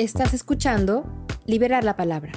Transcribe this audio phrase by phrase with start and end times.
[0.00, 1.04] Estás escuchando
[1.44, 2.32] Liberar la Palabra,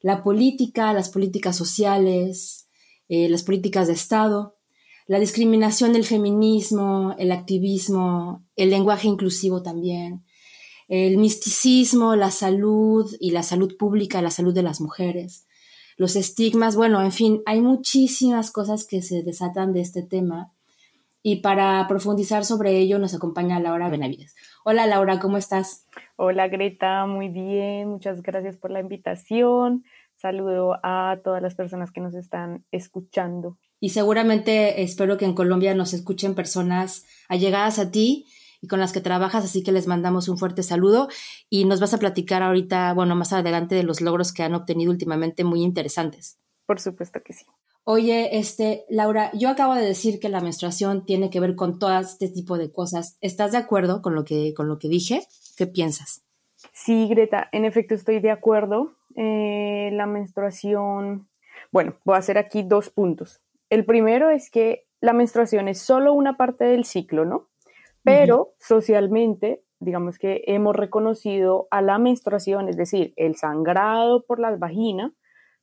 [0.00, 2.68] la política, las políticas sociales,
[3.08, 4.56] eh, las políticas de Estado,
[5.06, 10.24] la discriminación, el feminismo, el activismo, el lenguaje inclusivo también,
[10.88, 15.46] el misticismo, la salud y la salud pública, la salud de las mujeres,
[15.96, 20.52] los estigmas, bueno, en fin, hay muchísimas cosas que se desatan de este tema
[21.22, 24.34] y para profundizar sobre ello nos acompaña Laura Benavides.
[24.68, 25.86] Hola Laura, ¿cómo estás?
[26.16, 29.84] Hola Greta, muy bien, muchas gracias por la invitación.
[30.16, 33.58] Saludo a todas las personas que nos están escuchando.
[33.78, 38.26] Y seguramente espero que en Colombia nos escuchen personas allegadas a ti
[38.60, 41.06] y con las que trabajas, así que les mandamos un fuerte saludo
[41.48, 44.90] y nos vas a platicar ahorita, bueno, más adelante de los logros que han obtenido
[44.90, 46.40] últimamente muy interesantes.
[46.66, 47.46] Por supuesto que sí.
[47.88, 51.96] Oye, este, Laura, yo acabo de decir que la menstruación tiene que ver con todo
[52.00, 53.16] este tipo de cosas.
[53.20, 55.22] ¿Estás de acuerdo con lo que, con lo que dije?
[55.56, 56.24] ¿Qué piensas?
[56.72, 58.96] Sí, Greta, en efecto estoy de acuerdo.
[59.14, 61.28] Eh, la menstruación,
[61.70, 63.40] bueno, voy a hacer aquí dos puntos.
[63.70, 67.46] El primero es que la menstruación es solo una parte del ciclo, ¿no?
[68.02, 74.56] Pero socialmente, digamos que hemos reconocido a la menstruación, es decir, el sangrado por la
[74.56, 75.14] vagina,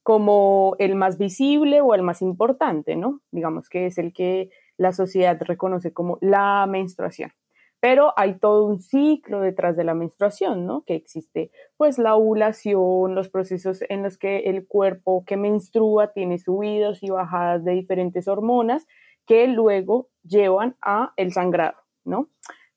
[0.04, 3.22] como el más visible o el más importante, ¿no?
[3.32, 7.32] Digamos que es el que la sociedad reconoce como la menstruación.
[7.80, 10.84] Pero hay todo un ciclo detrás de la menstruación, ¿no?
[10.86, 16.38] Que existe pues la ovulación, los procesos en los que el cuerpo que menstrua tiene
[16.38, 18.86] subidos y bajadas de diferentes hormonas
[19.26, 22.30] que luego llevan a el sangrado, ¿no?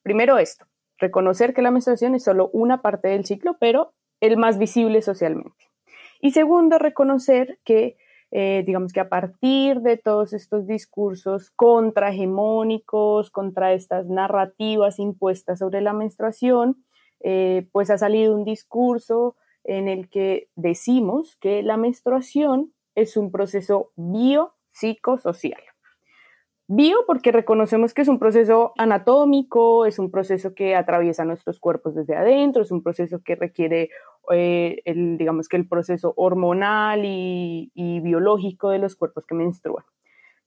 [0.02, 0.66] Primero esto,
[0.98, 5.65] reconocer que la menstruación es solo una parte del ciclo, pero el más visible socialmente.
[6.26, 7.96] Y segundo, reconocer que,
[8.32, 15.82] eh, digamos que a partir de todos estos discursos contrahegemónicos, contra estas narrativas impuestas sobre
[15.82, 16.84] la menstruación,
[17.20, 23.30] eh, pues ha salido un discurso en el que decimos que la menstruación es un
[23.30, 25.62] proceso biopsicosocial.
[26.68, 31.94] Bio porque reconocemos que es un proceso anatómico, es un proceso que atraviesa nuestros cuerpos
[31.94, 33.90] desde adentro, es un proceso que requiere,
[34.32, 39.84] eh, el, digamos que el proceso hormonal y, y biológico de los cuerpos que menstruan.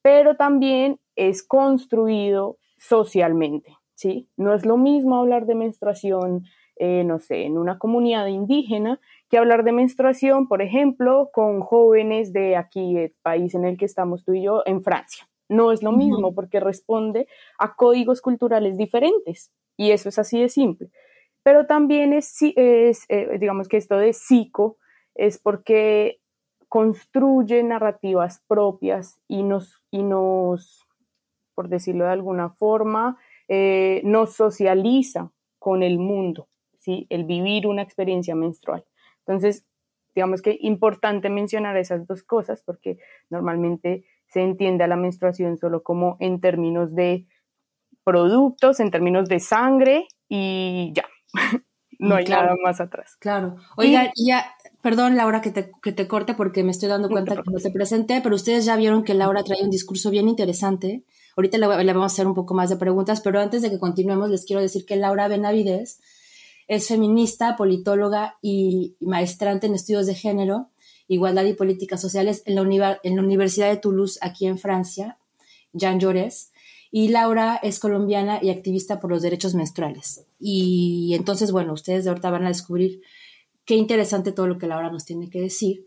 [0.01, 4.29] Pero también es construido socialmente, ¿sí?
[4.37, 6.45] No es lo mismo hablar de menstruación,
[6.77, 8.99] eh, no sé, en una comunidad indígena
[9.29, 13.85] que hablar de menstruación, por ejemplo, con jóvenes de aquí, el país en el que
[13.85, 15.27] estamos tú y yo, en Francia.
[15.49, 17.27] No es lo mismo porque responde
[17.57, 20.89] a códigos culturales diferentes y eso es así de simple.
[21.43, 22.93] Pero también es, eh,
[23.39, 24.77] digamos que esto de psico
[25.15, 26.19] es porque
[26.67, 30.85] construye narrativas propias y nos, y nos
[31.59, 33.17] por decirlo de alguna forma,
[33.49, 36.47] eh, nos socializa con el mundo,
[36.77, 37.05] ¿sí?
[37.09, 38.85] el vivir una experiencia menstrual.
[39.25, 39.65] Entonces,
[40.15, 42.99] digamos que importante mencionar esas dos cosas porque
[43.29, 47.27] normalmente se entiende a la menstruación solo como en términos de
[48.05, 51.03] productos, en términos de sangre y ya.
[51.99, 53.15] no hay nada más atrás.
[53.19, 53.57] Claro.
[53.77, 57.51] Oiga, ya, perdón Laura que te, que te corte porque me estoy dando cuenta que
[57.51, 61.03] no te presenté, pero ustedes ya vieron que Laura trae un discurso bien interesante.
[61.35, 63.79] Ahorita le, le, vamos a hacer un poco más de preguntas, pero antes de que
[63.79, 65.99] continuemos les quiero decir que Laura Benavides
[66.69, 70.69] es feminista, politóloga y maestrante en estudios de género,
[71.07, 75.17] igualdad y políticas sociales en la, en la Universidad de Toulouse, aquí en Francia,
[75.73, 76.51] Jean Jaurès.
[76.91, 80.25] Y Laura es colombiana y activista por los derechos menstruales.
[80.39, 83.01] Y entonces, bueno, ustedes de ahorita van a descubrir
[83.65, 85.85] qué interesante todo lo que Laura nos tiene que decir.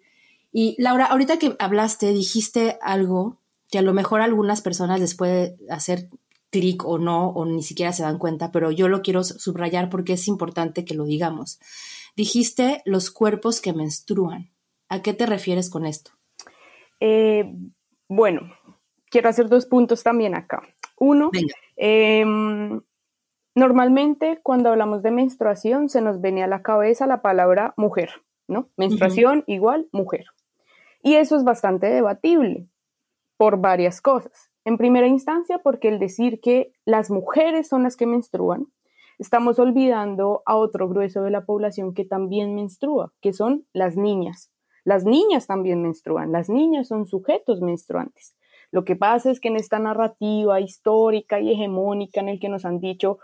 [0.52, 3.38] Y Laura, ahorita que hablaste, dijiste algo
[3.70, 6.08] que a lo mejor a algunas personas les puede hacer
[6.50, 10.12] clic o no, o ni siquiera se dan cuenta, pero yo lo quiero subrayar porque
[10.12, 11.58] es importante que lo digamos.
[12.14, 14.50] Dijiste los cuerpos que menstruan.
[14.88, 16.10] ¿A qué te refieres con esto?
[17.00, 17.50] Eh,
[18.08, 18.42] bueno,
[19.10, 20.62] quiero hacer dos puntos también acá.
[20.98, 21.30] Uno,
[21.76, 22.80] em,
[23.54, 28.10] normalmente cuando hablamos de menstruación se nos viene a la cabeza la palabra mujer,
[28.48, 28.68] ¿no?
[28.76, 30.26] Menstruación igual mujer.
[31.02, 32.68] Y eso es bastante debatible
[33.36, 34.50] por varias cosas.
[34.64, 38.68] En primera instancia, porque el decir que las mujeres son las que menstruan,
[39.18, 44.52] estamos olvidando a otro grueso de la población que también menstrua, que son las niñas.
[44.84, 48.36] Las niñas también menstruan, las niñas son sujetos menstruantes.
[48.72, 52.64] Lo que pasa es que en esta narrativa histórica y hegemónica en el que nos
[52.64, 53.18] han dicho,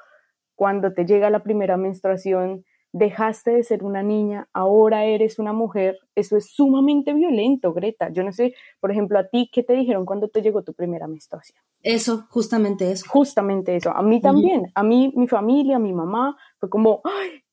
[0.54, 5.98] cuando te llega la primera menstruación, dejaste de ser una niña, ahora eres una mujer,
[6.14, 8.10] eso es sumamente violento, Greta.
[8.10, 11.06] Yo no sé, por ejemplo, a ti, ¿qué te dijeron cuando te llegó tu primera
[11.06, 11.58] menstruación?
[11.82, 13.06] Eso, justamente eso.
[13.08, 13.90] Justamente eso.
[13.90, 17.02] A mí también, a mí, mi familia, mi mamá, fue como,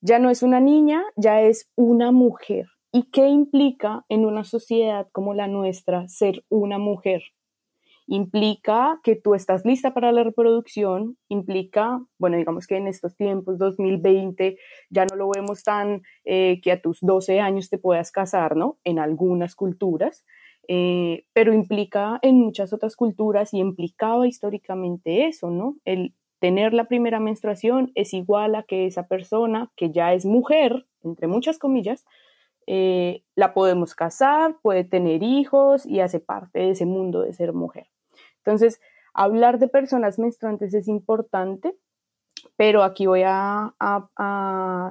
[0.02, 2.68] ya no es una niña, ya es una mujer.
[2.92, 7.22] ¿Y qué implica en una sociedad como la nuestra ser una mujer?
[8.07, 13.57] Implica que tú estás lista para la reproducción, implica, bueno, digamos que en estos tiempos,
[13.57, 14.57] 2020,
[14.90, 18.78] ya no lo vemos tan eh, que a tus 12 años te puedas casar, ¿no?
[18.84, 20.25] En algunas culturas,
[20.68, 25.78] eh, pero implica en muchas otras culturas y implicaba históricamente eso, ¿no?
[25.86, 30.86] El tener la primera menstruación es igual a que esa persona que ya es mujer,
[31.04, 32.06] entre muchas comillas,
[32.68, 37.54] eh, la podemos casar, puede tener hijos y hace parte de ese mundo de ser
[37.54, 37.88] mujer.
[38.46, 38.80] Entonces,
[39.14, 41.76] hablar de personas menstruantes es importante,
[42.58, 43.74] pero aquí voy a,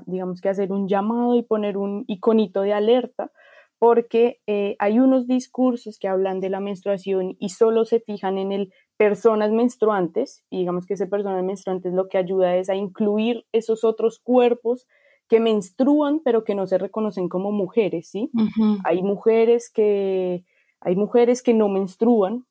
[0.06, 3.30] digamos que hacer un llamado y poner un iconito de alerta,
[3.78, 8.50] porque eh, hay unos discursos que hablan de la menstruación y solo se fijan en
[8.50, 13.44] el personas menstruantes, y digamos que ese personas menstruantes lo que ayuda es a incluir
[13.52, 14.86] esos otros cuerpos
[15.28, 18.30] que menstruan, pero que no se reconocen como mujeres, ¿sí?
[18.84, 20.44] Hay mujeres que
[20.80, 22.44] hay mujeres que no menstruan,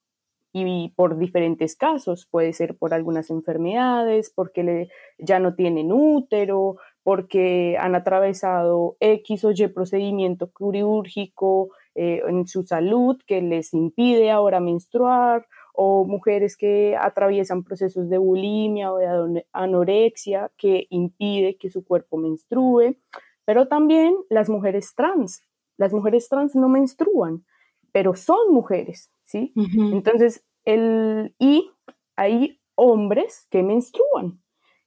[0.54, 7.76] y por diferentes casos, puede ser por algunas enfermedades, porque ya no tienen útero, porque
[7.80, 14.60] han atravesado X o Y procedimiento quirúrgico eh, en su salud que les impide ahora
[14.60, 21.84] menstruar, o mujeres que atraviesan procesos de bulimia o de anorexia que impide que su
[21.84, 23.00] cuerpo menstrue,
[23.44, 25.42] pero también las mujeres trans.
[25.78, 27.44] Las mujeres trans no menstruan,
[27.92, 29.53] pero son mujeres, ¿sí?
[29.56, 31.69] Entonces, el, y
[32.15, 34.39] hay hombres que menstruan.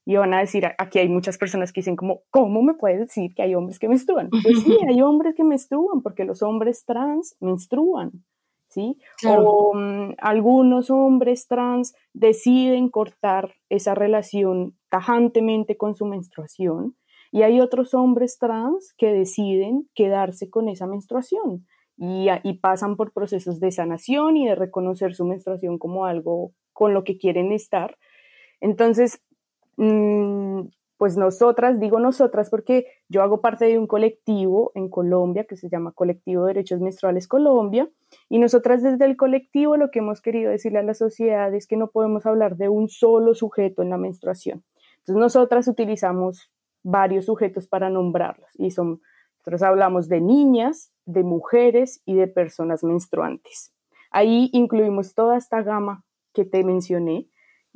[0.09, 3.35] Y van a decir, aquí hay muchas personas que dicen como, ¿cómo me puedes decir
[3.35, 4.31] que hay hombres que menstruan?
[4.43, 8.13] Pues sí, hay hombres que menstruan, porque los hombres trans menstruan,
[8.69, 8.99] ¿sí?
[9.27, 16.97] O mm, algunos hombres trans deciden cortar esa relación tajantemente con su menstruación,
[17.33, 21.67] y hay otros hombres trans que deciden quedarse con esa menstruación
[21.97, 27.05] y, pasan por procesos de sanación y de reconocer su menstruación como algo con lo
[27.05, 27.97] que quieren estar.
[28.61, 29.23] Entonces,
[29.77, 30.63] mm,
[30.99, 35.69] pues nosotras, digo nosotras porque yo hago parte de un colectivo en Colombia que se
[35.69, 37.89] llama Colectivo de Derechos Menstruales Colombia
[38.31, 41.77] y nosotras desde el colectivo lo que hemos querido decirle a la sociedad es que
[41.77, 44.65] no podemos hablar de un solo sujeto en la menstruación.
[44.99, 46.51] Entonces nosotras utilizamos
[46.83, 49.01] varios sujetos para nombrarlos y son
[49.47, 53.73] nosotros hablamos de niñas, de mujeres y de personas menstruantes.
[54.11, 57.29] Ahí incluimos toda esta gama que te mencioné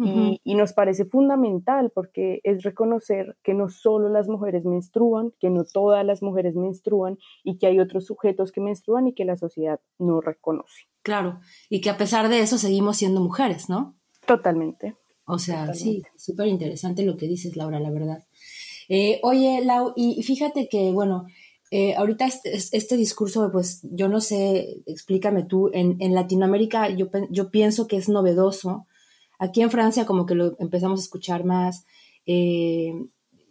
[0.02, 5.64] y, nos parece fundamental porque es reconocer que no solo las mujeres menstruan, que no
[5.64, 9.78] todas las mujeres menstruan y que hay otros sujetos que menstruan y que la sociedad
[9.98, 10.88] no reconoce.
[11.02, 13.94] Claro, y que a pesar de eso seguimos siendo mujeres, ¿no?
[14.26, 14.96] Totalmente.
[15.26, 18.24] O sea, sí, súper interesante lo que dices, Laura, la verdad.
[18.88, 21.26] Eh, oye, Lau, y fíjate que, bueno,
[21.70, 27.06] eh, ahorita este, este, discurso, pues yo no sé, explícame tú, en, en Latinoamérica yo,
[27.30, 28.86] yo, pienso que es novedoso.
[29.38, 31.86] Aquí en Francia como que lo empezamos a escuchar más.
[32.26, 32.92] Eh,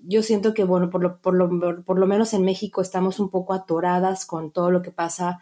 [0.02, 3.30] yo siento que, bueno, por lo, por, lo, por lo menos en México estamos un
[3.30, 5.40] poco atoradas con todo lo que pasa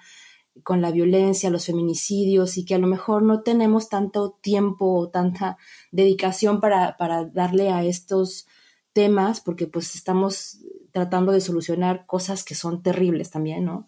[0.64, 5.10] con la violencia, los feminicidios y que a lo mejor no tenemos tanto tiempo o
[5.10, 5.58] tanta
[5.92, 8.48] dedicación para, para darle a estos
[8.94, 10.60] temas porque pues estamos
[10.98, 13.88] tratando de solucionar cosas que son terribles también, ¿no?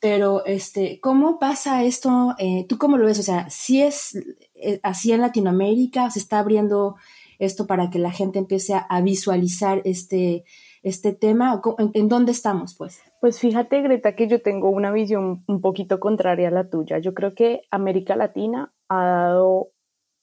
[0.00, 2.34] Pero, este, ¿cómo pasa esto?
[2.38, 3.18] Eh, ¿Tú cómo lo ves?
[3.18, 4.16] O sea, si es
[4.54, 6.96] eh, así en Latinoamérica, se está abriendo
[7.38, 10.44] esto para que la gente empiece a, visualizar este,
[10.82, 11.60] este tema?
[11.92, 13.02] ¿En, dónde estamos, pues?
[13.20, 16.98] Pues fíjate, Greta, que yo tengo una visión un poquito contraria a la tuya.
[16.98, 19.68] Yo creo que América Latina ha dado,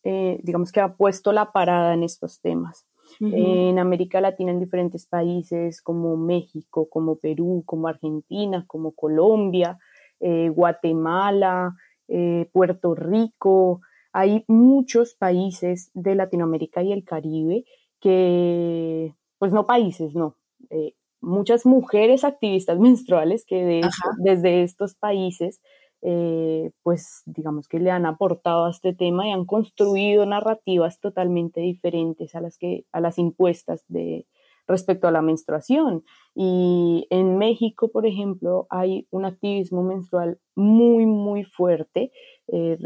[0.04, 2.88] eh, digamos que ha puesto la parada en estos temas
[3.32, 9.80] en América Latina, en diferentes países como México, como Perú, como Argentina, como Colombia,
[10.20, 11.76] eh, Guatemala,
[12.08, 13.82] eh, Puerto Rico.
[14.12, 17.66] Hay muchos países de Latinoamérica y el Caribe
[18.00, 20.36] que, pues no países, no,
[20.70, 23.82] eh, muchas mujeres activistas menstruales que
[24.18, 25.62] desde estos países
[26.06, 31.62] eh, pues digamos que le han aportado a este tema y han construido narrativas totalmente
[31.62, 34.28] diferentes a las, que, a las impuestas de,
[34.68, 36.04] respecto a la menstruación.
[36.36, 42.12] Y en México, por ejemplo, hay un activismo menstrual muy, muy fuerte.
[42.48, 42.78] Eh,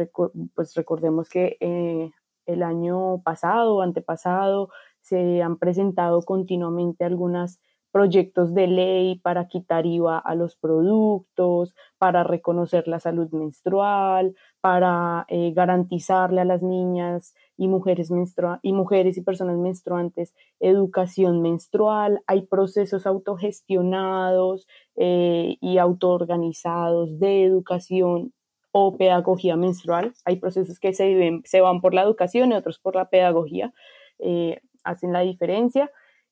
[0.54, 2.12] pues recordemos que eh,
[2.46, 4.70] el año pasado antepasado
[5.02, 7.60] se han presentado continuamente algunas
[7.98, 15.25] proyectos de ley para quitar IVA a los productos, para reconocer la salud menstrual, para
[15.30, 18.12] eh, garantizarle a las niñas y mujeres,
[18.62, 22.22] y mujeres y personas menstruantes educación menstrual.
[22.27, 28.32] Hay procesos autogestionados eh, y autoorganizados de educación
[28.72, 30.13] o pedagogía menstrual.
[30.24, 33.74] Hay procesos que se, van por la educación y otros por la pedagogía.
[34.20, 35.89] Eh, hacen la diferencia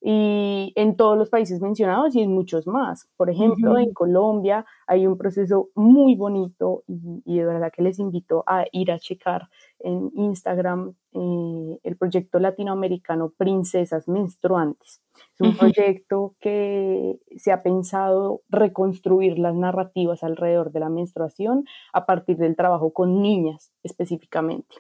[0.08, 3.10] y en todos los países mencionados y en muchos más.
[3.18, 8.44] Por ejemplo, en Colombia hay un proceso muy bonito y, de verdad que les invito
[8.46, 15.02] a ir a checar en Instagram eh, el proyecto latinoamericano Princesas Menstruantes.
[15.34, 22.06] Es un proyecto que se ha pensado reconstruir las narrativas alrededor de la menstruación a
[22.06, 24.76] partir del trabajo con niñas específicamente.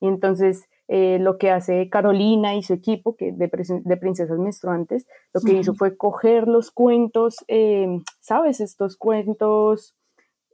[0.00, 5.40] Y entonces eh, lo que hace Carolina y su equipo que de, Princesas Menstruantes, lo
[5.40, 7.86] que hizo fue coger los cuentos, eh,
[8.18, 8.58] ¿sabes?
[8.58, 9.94] Estos cuentos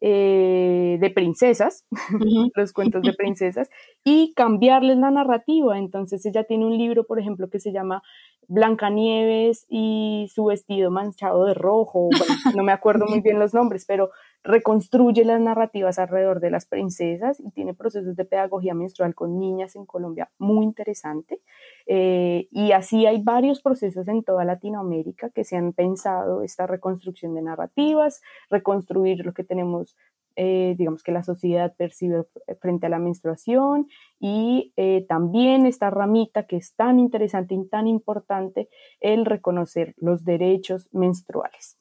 [0.02, 1.87] eh, de princesas,
[2.55, 3.71] los cuentos de princesas,
[4.05, 5.78] y cambiarles la narrativa.
[5.78, 8.02] Entonces ella tiene un libro, por ejemplo, que se llama
[8.47, 12.11] Blancanieves y su vestido manchado de rojo,
[12.55, 14.11] no me acuerdo muy bien los nombres, pero
[14.47, 19.75] reconstruye las narrativas alrededor de las princesas y tiene procesos de pedagogía menstrual con niñas
[19.75, 21.41] en Colombia muy interesante.
[21.87, 27.35] Eh, y así hay varios procesos en toda Latinoamérica que se han pensado esta reconstrucción
[27.35, 29.97] de narrativas, reconstruir lo que tenemos,
[30.37, 32.25] eh, digamos que la sociedad percibe
[32.61, 33.88] frente a la menstruación
[34.21, 38.69] y eh, también esta ramita que es tan interesante y tan importante,
[39.00, 41.75] el reconocer los derechos menstruales.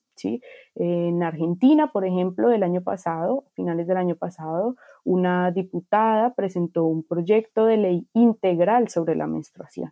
[0.76, 7.04] En Argentina, por ejemplo, del año pasado, finales del año pasado, una diputada presentó un
[7.04, 9.92] proyecto de ley integral sobre la menstruación.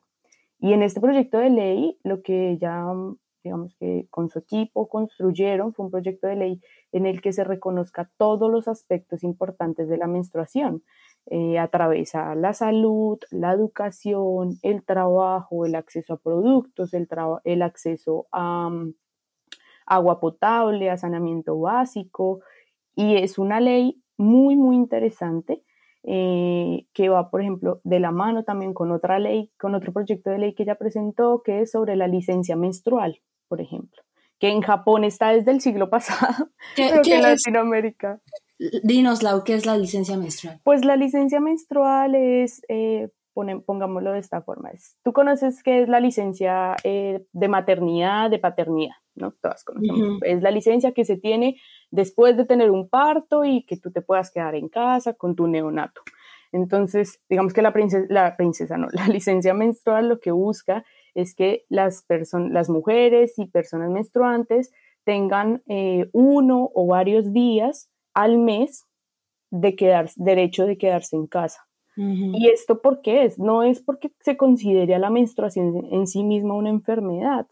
[0.60, 2.86] Y en este proyecto de ley, lo que ella,
[3.44, 6.62] digamos que con su equipo construyeron fue un proyecto de ley
[6.92, 10.84] en el que se reconozca todos los aspectos importantes de la menstruación.
[11.25, 17.08] Eh, atraviesa la salud, la educación, el trabajo, el acceso a productos, el,
[17.46, 18.70] el acceso a,
[19.86, 22.42] agua potable, a saneamiento básico,
[22.96, 25.63] y es una ley muy, muy interesante
[26.04, 30.30] eh, que va, por ejemplo, de la mano también con otra ley, con otro proyecto
[30.30, 34.04] de ley que ella presentó, que es sobre la licencia menstrual, por ejemplo,
[34.38, 38.20] que en Japón está desde el siglo pasado, pero que en Latinoamérica.
[38.84, 40.60] Dinos, Lau, ¿qué es la licencia menstrual?
[40.63, 45.90] Pues la licencia menstrual es, eh, pongámoslo de esta forma, es, tú conoces qué es
[45.90, 48.96] la licencia eh, de maternidad, de paternidad.
[49.16, 49.32] ¿no?
[49.32, 50.20] Todas conocemos.
[50.24, 51.58] Es la licencia que se tiene
[51.92, 55.48] después de tener un parto y que tú te puedas quedar en casa con tu
[55.48, 56.02] neonato.
[56.52, 61.36] Entonces, digamos que la princesa, la princesa no, la licencia menstrual lo que busca es
[61.36, 62.06] que las,
[62.50, 64.72] las mujeres y personas menstruantes
[65.04, 68.86] tengan eh, uno o varios días al mes
[69.52, 71.68] de quedar, derecho de quedarse en casa.
[71.95, 73.38] ¿Y esto por qué es?
[73.38, 77.47] No es porque se considere la menstruación en sí misma una enfermedad,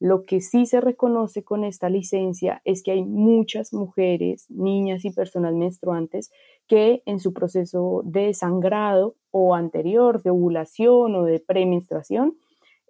[0.00, 5.12] Lo que sí se reconoce con esta licencia es que hay muchas mujeres, niñas y
[5.12, 6.32] personas menstruantes
[6.66, 12.36] que en su proceso de sangrado o anterior, de ovulación o de premenstruación,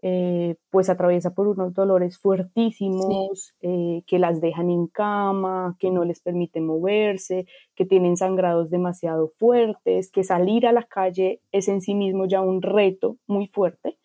[0.04, 6.04] eh, pues atraviesa por unos dolores fuertísimos eh, que las dejan en cama, que no
[6.04, 11.80] les permiten moverse, que tienen sangrados demasiado fuertes, que salir a la calle es en
[11.80, 13.96] sí mismo ya un reto muy fuerte.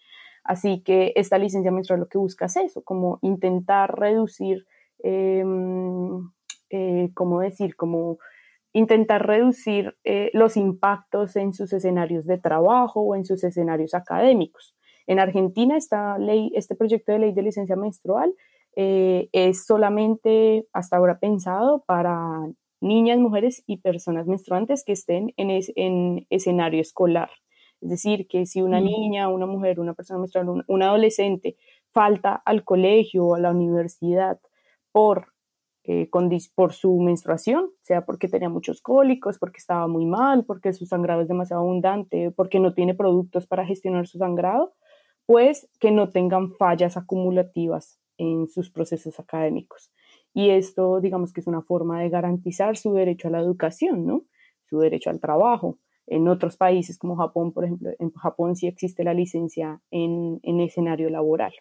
[0.43, 4.67] Así que esta licencia menstrual lo que busca es eso, como intentar reducir,
[4.99, 6.29] em,
[6.69, 7.75] eh, ¿cómo decir?
[7.75, 8.19] Como
[8.71, 9.97] intentar reducir
[10.33, 14.76] los impactos en sus escenarios de trabajo o en sus escenarios académicos.
[15.07, 18.33] En Argentina, esta ley, este proyecto de ley de licencia menstrual
[18.75, 22.47] eh, es solamente hasta ahora pensado para
[22.79, 27.31] niñas, mujeres y personas menstruantes que estén en, en escenario escolar.
[27.81, 31.57] Es decir, que si una niña, una mujer, una persona menstrual, un, adolescente
[31.91, 34.39] falta al colegio o a la universidad
[34.91, 35.33] por,
[35.83, 36.09] eh,
[36.55, 41.21] por su menstruación, sea porque tenía muchos cólicos, porque estaba muy mal, porque su sangrado
[41.21, 44.73] es demasiado abundante, porque no tiene productos para gestionar su sangrado,
[45.27, 49.91] pues que no tengan fallas acumulativas en sus procesos académicos.
[50.33, 54.23] Y esto, digamos que es una forma de garantizar su derecho a la educación, ¿no?
[54.69, 55.77] Su derecho al trabajo.
[56.07, 60.61] En otros países como Japón, por ejemplo, en Japón sí existe la licencia en, en
[60.61, 61.53] escenario laboral.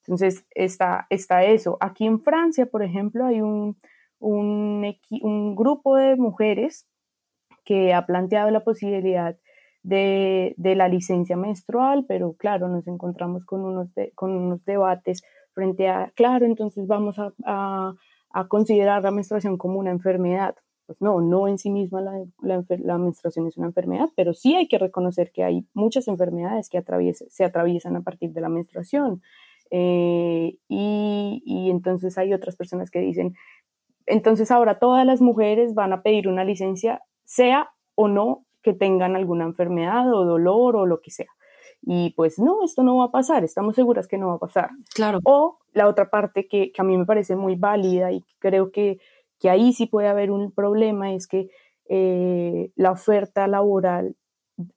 [0.00, 1.78] Entonces, está, está eso.
[1.80, 3.76] Aquí en Francia, por ejemplo, hay un,
[4.18, 6.88] un, un grupo de mujeres
[7.64, 9.36] que ha planteado la posibilidad
[9.84, 15.22] de, de, la licencia menstrual, pero claro, nos encontramos con unos, con unos debates
[15.52, 17.32] frente a, claro, entonces vamos a,
[18.32, 23.46] a, considerar la menstruación como una enfermedad pues no, no en sí misma la, menstruación
[23.46, 26.82] es una enfermedad, pero sí hay que reconocer que hay muchas enfermedades que
[27.30, 29.22] se atraviesan a partir de la menstruación.
[29.70, 33.34] Eh, y, entonces hay otras personas que dicen,
[34.06, 39.14] entonces ahora todas las mujeres van a pedir una licencia, sea o no que tengan
[39.14, 41.30] alguna enfermedad o dolor o lo que sea.
[41.82, 44.70] Y pues no, esto no va a pasar, estamos seguras que no va a pasar.
[44.94, 45.20] Claro.
[45.24, 48.98] O la otra parte que, que a mí me parece muy válida y creo que
[49.44, 51.50] que ahí sí puede haber un problema, es que
[51.88, 54.16] eh, la oferta laboral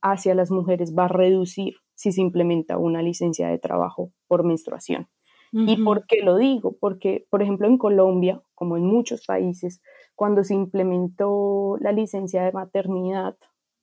[0.02, 5.08] hacia las mujeres va a reducir si se implementa una licencia de trabajo por menstruación.
[5.54, 6.76] ¿Y por qué lo digo?
[6.78, 9.82] Porque, por ejemplo, en Colombia, como en muchos países,
[10.14, 13.38] cuando se implementó la licencia de maternidad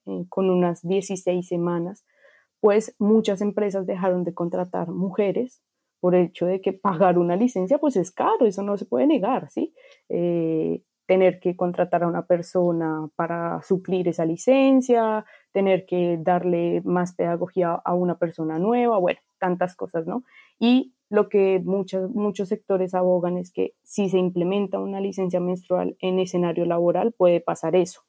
[0.06, 2.04] eh, con unas 16 semanas,
[2.60, 5.62] pues muchas empresas dejaron de contratar mujeres
[6.00, 9.06] por el hecho de que pagar una licencia pues es caro, eso no se puede
[9.06, 9.74] negar, ¿sí?
[10.08, 17.14] Eh, tener que contratar a una persona para suplir esa licencia, tener que darle más
[17.14, 20.24] pedagogía a una persona nueva, bueno, tantas cosas, ¿no?
[20.58, 25.96] Y lo que muchos, muchos sectores abogan es que si se implementa una licencia menstrual
[26.00, 28.00] en escenario laboral puede pasar eso.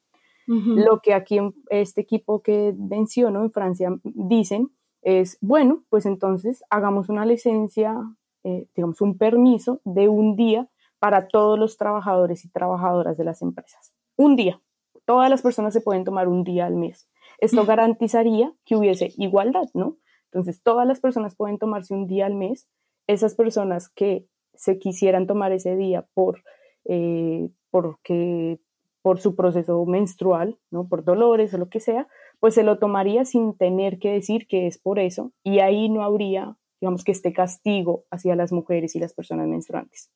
[0.46, 4.70] Lo que aquí en este equipo que menciono en Francia dicen
[5.02, 7.96] es, bueno, pues entonces hagamos una licencia,
[8.44, 13.42] eh, digamos, un permiso de un día para todos los trabajadores y trabajadoras de las
[13.42, 13.92] empresas.
[14.16, 14.60] Un día.
[15.04, 17.08] Todas las personas se pueden tomar un día al mes.
[17.38, 19.96] Esto garantizaría que hubiese igualdad, ¿no?
[20.32, 22.68] Entonces, todas las personas pueden tomarse un día al mes.
[23.06, 26.42] Esas personas que se quisieran tomar ese día por,
[26.84, 28.58] eh, porque,
[29.06, 30.88] por su proceso menstrual, ¿no?
[30.88, 32.08] Por dolores o lo que sea,
[32.40, 36.02] pues se lo tomaría sin tener que decir que es por eso y ahí no
[36.02, 40.10] habría, digamos, que este castigo hacia las mujeres y las personas menstruantes.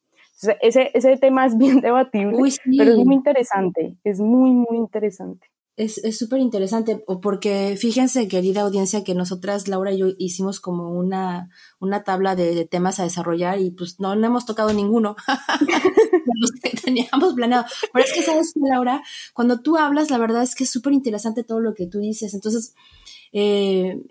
[0.61, 2.37] ese, ese tema es bien debatible,
[2.77, 5.47] pero es muy interesante, es muy, muy interesante.
[5.81, 11.49] Es súper interesante, porque fíjense, querida audiencia, que nosotras, Laura y yo, hicimos como una,
[11.79, 15.17] una tabla de, temas a desarrollar y pues no, no hemos tocado ninguno
[16.63, 17.65] que teníamos planeado.
[17.95, 19.03] Pero es que, ¿sabes, Laura?
[19.33, 22.35] Cuando tú hablas, la verdad es que es súper interesante todo lo que tú dices.
[22.35, 22.75] Entonces,
[23.33, 24.03] eh,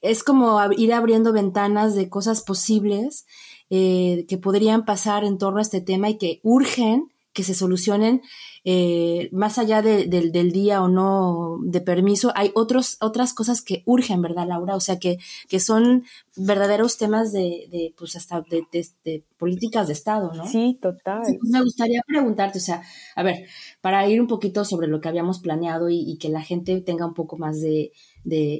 [0.00, 3.26] es como ir abriendo ventanas de cosas posibles
[3.68, 8.22] eh, que podrían pasar en torno a este tema y que urgen que se solucionen
[8.64, 14.20] eh, más allá del día o no de permiso, hay otros, otras cosas que urgen,
[14.20, 14.76] ¿verdad, Laura?
[14.76, 15.18] O sea, que,
[15.48, 16.04] que son
[16.36, 20.46] verdaderos temas de, de pues hasta de, políticas de Estado, ¿no?
[20.46, 21.22] Sí, total.
[21.42, 22.82] me gustaría preguntarte, o sea,
[23.16, 23.46] a ver,
[23.80, 27.14] para ir un poquito sobre lo que habíamos planeado y, que la gente tenga un
[27.14, 27.92] poco más de,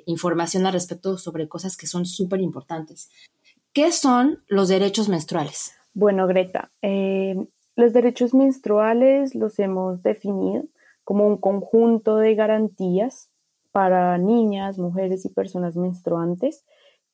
[0.06, 3.10] información al respecto sobre cosas que son súper importantes.
[3.72, 5.72] ¿Qué son los derechos menstruales?
[5.92, 7.36] Bueno, Greta, eh,
[7.80, 10.64] los derechos menstruales los hemos definido
[11.04, 13.30] como un conjunto de garantías
[13.72, 16.64] para niñas, mujeres y personas menstruantes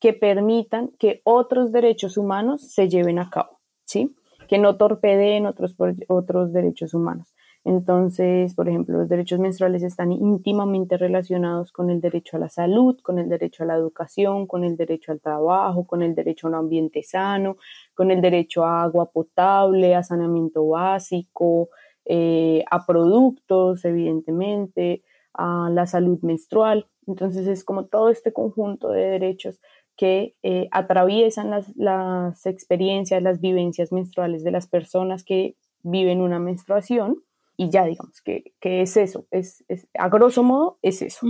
[0.00, 3.56] que permitan que otros derechos humanos se lleven a cabo.
[3.84, 4.14] ¿sí?
[4.48, 5.74] Que no torpedeen otros,
[6.08, 7.34] otros derechos humanos.
[7.66, 12.96] Entonces, por ejemplo, los derechos menstruales están íntimamente relacionados con el derecho a la salud,
[13.02, 16.50] con el derecho a la educación, con el derecho al trabajo, con el derecho a
[16.50, 17.56] un ambiente sano,
[17.92, 21.70] con el derecho a agua potable, a saneamiento básico,
[22.04, 25.02] eh, a productos, evidentemente,
[25.34, 26.86] a la salud menstrual.
[27.08, 29.60] Entonces es como todo este conjunto de derechos
[29.96, 36.38] que eh, atraviesan las, las, experiencias, las vivencias menstruales de las personas que viven una
[36.38, 37.24] menstruación
[37.56, 41.26] y ya digamos que, que es eso, es, es, a grosso modo es eso.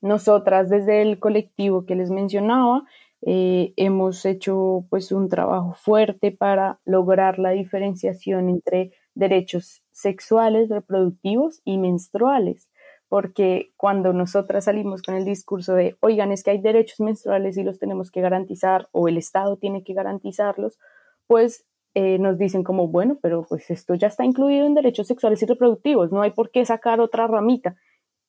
[0.00, 2.84] Nosotras desde el colectivo que les mencionaba
[3.26, 11.60] eh, hemos hecho pues un trabajo fuerte para lograr la diferenciación entre derechos sexuales, reproductivos
[11.64, 12.68] y menstruales
[13.08, 17.62] porque cuando nosotras salimos con el discurso de, oigan, es que hay derechos menstruales y
[17.62, 20.80] los tenemos que garantizar o el Estado tiene que garantizarlos,
[21.28, 25.42] pues eh, nos dicen como, bueno, pero pues esto ya está incluido en derechos sexuales
[25.42, 27.76] y reproductivos, no hay por qué sacar otra ramita.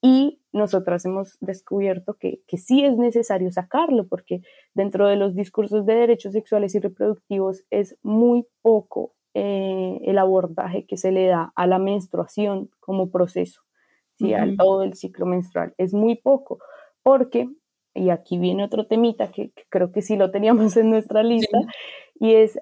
[0.02, 4.42] Y nosotras hemos descubierto que, que sí es necesario sacarlo, porque
[4.76, 10.86] dentro de los discursos de derechos sexuales y reproductivos es muy poco eh, el abordaje
[10.86, 13.64] que se le da a la menstruación como proceso,
[14.18, 14.34] ¿sí?
[14.34, 15.74] a todo el ciclo menstrual.
[15.78, 16.60] Es muy poco,
[17.04, 17.50] porque,
[17.94, 21.58] y aquí viene otro temita que, creo que sí lo teníamos en nuestra lista,
[22.18, 22.60] y es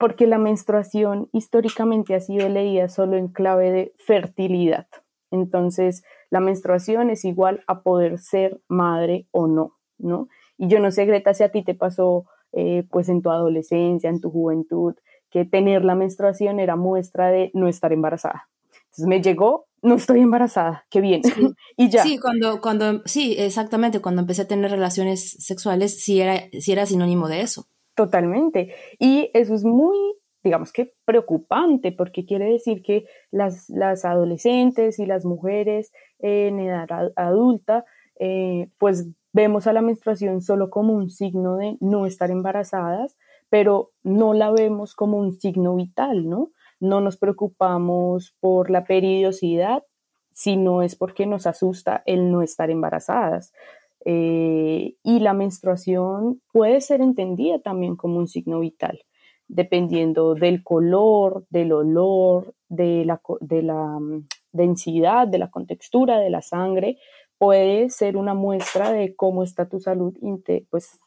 [0.00, 4.86] porque la menstruación históricamente ha sido leída solo en clave de fertilidad.
[5.30, 10.28] Entonces, la menstruación es igual a poder ser madre o no, ¿no?
[10.56, 14.08] Y yo no sé, Greta, si a ti te pasó, eh, pues en tu adolescencia,
[14.08, 14.94] en tu juventud,
[15.28, 18.48] que tener la menstruación era muestra de no estar embarazada.
[18.84, 21.20] Entonces me llegó, no estoy embarazada, qué bien.
[21.76, 22.04] y ya.
[22.04, 26.86] Sí, cuando, cuando, sí, exactamente, cuando empecé a tener relaciones sexuales, sí era, sí era
[26.86, 27.66] sinónimo de eso.
[28.00, 28.72] Totalmente.
[28.98, 29.94] Y eso es muy,
[30.42, 36.88] digamos que preocupante, porque quiere decir que las, las adolescentes y las mujeres en edad
[37.14, 37.84] adulta,
[38.18, 43.18] eh, pues vemos a la menstruación solo como un signo de no estar embarazadas,
[43.50, 46.52] pero no la vemos como un signo vital, ¿no?
[46.80, 49.84] No nos preocupamos por la periodicidad,
[50.32, 53.52] sino es porque nos asusta el no estar embarazadas.
[54.04, 59.00] Eh, y la menstruación puede ser entendida también como un signo vital,
[59.46, 66.30] dependiendo del color, del olor, de la, de la mm, densidad, de la contextura de
[66.30, 66.98] la sangre,
[67.38, 70.14] puede ser una muestra de cómo está tu salud
[70.70, 70.98] pues,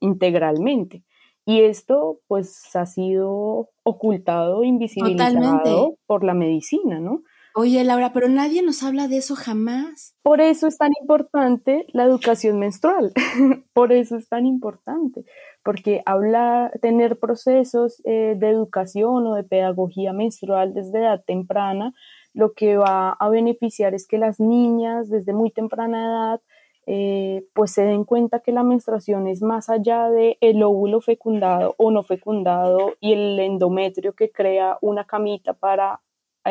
[0.00, 1.04] integralmente.
[1.44, 7.22] Y esto pues ha sido ocultado, invisibilizado por la medicina, ¿no?
[7.58, 10.14] Oye, Laura, pero nadie nos habla de eso jamás.
[10.22, 13.14] Por eso es tan importante la educación menstrual.
[13.72, 15.24] Por eso es tan importante.
[15.64, 21.94] Porque hablar, tener procesos eh, de educación o de pedagogía menstrual desde edad temprana,
[22.34, 26.40] lo que va a beneficiar es que las niñas desde muy temprana edad
[26.84, 31.74] eh, pues se den cuenta que la menstruación es más allá de el óvulo fecundado
[31.78, 36.02] o no fecundado y el endometrio que crea una camita para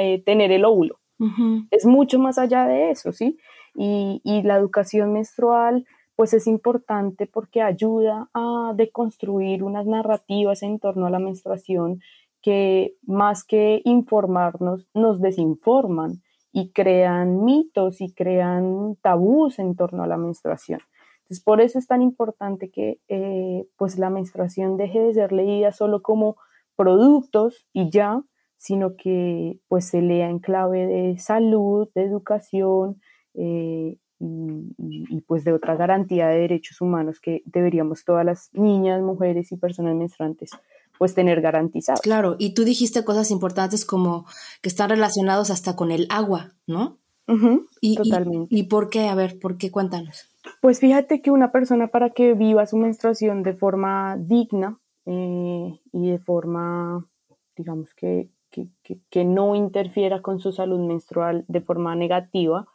[0.01, 0.99] eh, tener el óvulo.
[1.71, 3.38] Es mucho más allá de eso, ¿sí?
[3.73, 5.86] Y, y, la educación menstrual,
[6.17, 12.01] pues es importante porque ayuda a deconstruir unas narrativas en torno a la menstruación
[12.41, 20.08] que más que informarnos, nos desinforman y crean mitos y crean tabús en torno a
[20.08, 20.79] la menstruación.
[21.23, 25.71] Entonces, por eso es tan importante que eh, pues la menstruación deje de ser leída
[25.71, 26.38] solo como
[26.75, 28.21] productos y ya,
[28.65, 32.99] sino que pues se lea en clave de salud, de educación
[33.36, 39.51] eh, y, pues de otra garantía de derechos humanos que deberíamos todas las niñas, mujeres
[39.51, 40.49] y personas menstruantes
[40.97, 41.99] pues tener garantizado.
[42.01, 44.25] Claro, y tú dijiste cosas importantes como
[44.62, 46.97] que están relacionados hasta con el agua, ¿no?
[47.82, 48.56] y, totalmente.
[48.56, 49.10] Y, por qué?
[49.10, 49.69] A ver, ¿por qué?
[49.69, 50.32] Cuéntanos.
[50.62, 56.10] Pues fíjate que una persona para que viva su menstruación de forma digna eh, y
[56.10, 57.06] de forma,
[57.56, 58.30] digamos que
[59.09, 62.67] que, no interfiera con su salud menstrual de forma negativa,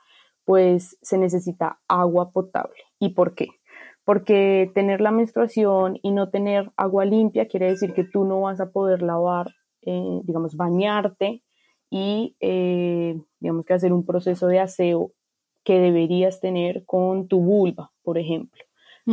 [0.44, 2.82] pues se necesita agua potable.
[2.98, 3.48] ¿Y por qué?
[4.04, 8.60] Porque tener la menstruación y no tener agua limpia quiere decir que tú no vas
[8.60, 11.42] a poder lavar, eh, digamos, bañarte
[11.90, 15.12] y, eh, digamos, que hacer un proceso de aseo
[15.64, 18.62] que deberías tener con tu vulva, por ejemplo.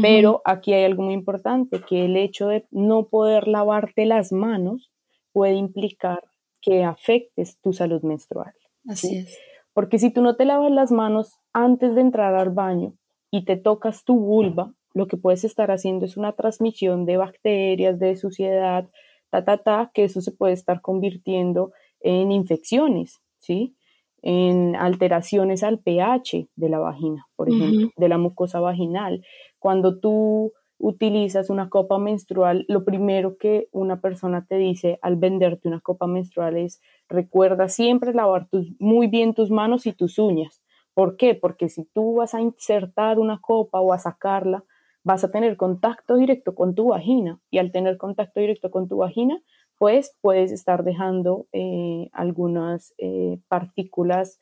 [0.01, 4.91] Pero aquí hay algo muy importante, que el hecho de no poder lavarte las manos
[5.31, 6.23] puede implicar
[6.67, 8.53] que afectes tu salud menstrual.
[8.89, 9.39] Así es.
[9.71, 12.93] Porque si tú no te lavas las manos antes de entrar al baño
[13.31, 17.99] y te tocas tu vulva, lo que puedes estar haciendo es una transmisión de bacterias,
[17.99, 18.89] de suciedad,
[19.29, 23.77] ta, ta, ta, que eso se puede estar convirtiendo en infecciones, ¿sí?
[24.21, 29.23] En alteraciones al pH de la vagina, por ejemplo, de la mucosa vaginal.
[29.57, 35.67] Cuando tú utilizas una copa menstrual, lo primero que una persona te dice al venderte
[35.67, 38.47] una copa menstrual es recuerda siempre lavar
[38.79, 40.61] muy bien tus manos y tus uñas.
[40.93, 41.35] ¿Por qué?
[41.35, 44.63] Porque si tú vas a insertar una copa o a sacarla,
[45.03, 48.97] vas a tener contacto directo con tu vagina y al tener contacto directo con tu
[48.97, 49.39] vagina,
[49.77, 54.39] pues puedes estar dejando eh, algunas eh, partículas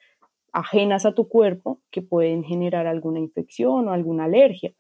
[0.54, 4.74] ajenas a tu cuerpo que pueden generar alguna infección o alguna alergia.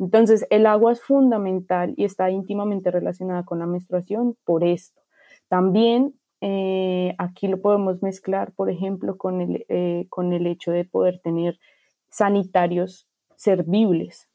[0.00, 5.02] Entonces, el agua es fundamental y está íntimamente relacionada con la menstruación por esto.
[5.48, 10.86] También eh, aquí lo podemos mezclar, por ejemplo, con el, eh, con el hecho de
[10.86, 11.58] poder tener
[12.08, 14.26] sanitarios servibles.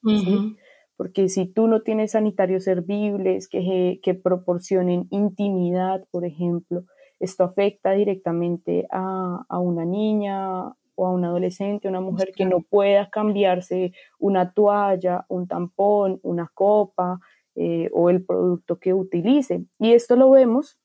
[0.98, 6.84] Porque si tú no tienes sanitarios servibles que, que, proporcionen intimidad, por ejemplo,
[7.20, 12.62] esto afecta directamente a, a una niña o a un adolescente, una mujer que no
[12.62, 17.20] pueda cambiarse una toalla, un tampón, una copa
[17.56, 19.64] eh, o el producto que utilice.
[19.80, 20.78] Y esto lo vemos,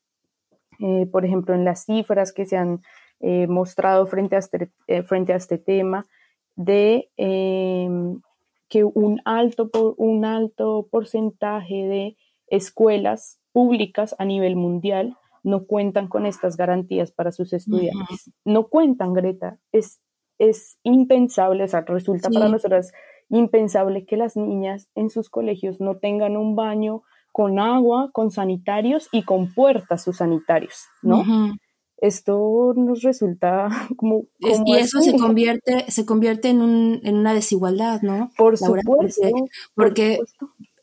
[0.79, 2.81] eh, por ejemplo, en las cifras que se han
[3.19, 4.71] eh, mostrado frente a, este,
[5.05, 6.07] frente a este tema
[6.55, 8.21] de em,
[8.67, 16.25] que un alto, un alto porcentaje de escuelas públicas a nivel mundial no cuentan con
[16.25, 18.31] estas garantías para sus estudiantes.
[18.45, 19.59] No cuentan, Greta.
[19.71, 19.99] Es,
[20.37, 22.91] es impensable, o sea, resulta para nosotras
[23.29, 29.07] impensable que las niñas en sus colegios no tengan un baño con agua, con sanitarios
[29.11, 31.23] y con puertas sus sanitarios, ¿no?
[31.97, 34.25] Esto nos resulta como...
[34.39, 38.31] y eso se convierte, se convierte en, un, en una desigualdad, ¿no?
[38.37, 39.29] Por supuesto.
[39.75, 40.19] Porque,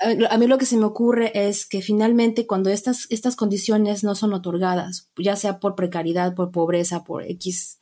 [0.01, 4.15] a mí lo que se me ocurre es que finalmente cuando estas, estas condiciones no
[4.15, 7.79] son otorgadas, ya sea por precariedad, por pobreza, por X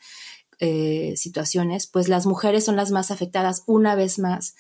[0.59, 4.55] eh, situaciones, pues las mujeres son las más afectadas una vez más.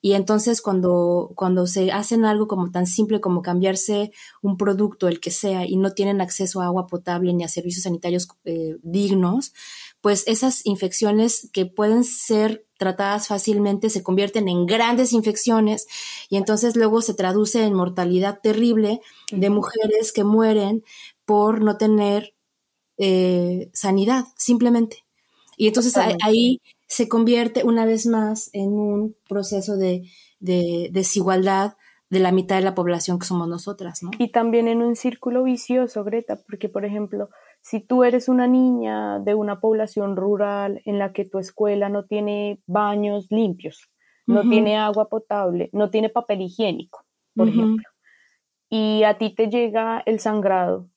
[0.00, 5.20] Y entonces cuando, cuando se hacen algo como tan simple como cambiarse un producto, el
[5.20, 9.52] que sea, y no tienen acceso a agua potable ni a servicios sanitarios eh, dignos,
[10.00, 15.86] pues esas infecciones que pueden ser tratadas fácilmente se convierten en grandes infecciones
[16.28, 20.84] y entonces luego se traduce en mortalidad terrible de mujeres que mueren
[21.24, 22.34] por no tener
[22.96, 25.04] eh, sanidad, simplemente.
[25.56, 30.02] Y entonces ahí se convierte una vez más en un proceso de,
[30.40, 31.76] desigualdad
[32.10, 34.10] de la mitad de la población que somos nosotras, ¿no?
[34.18, 37.30] Y también en un círculo vicioso, Greta, porque por ejemplo,
[37.64, 42.04] si tú eres una niña de una población rural en la que tu escuela no
[42.04, 43.90] tiene baños limpios,
[44.26, 47.84] no tiene agua potable, no tiene papel higiénico, por ejemplo,
[48.68, 50.88] y a ti te llega el sangrado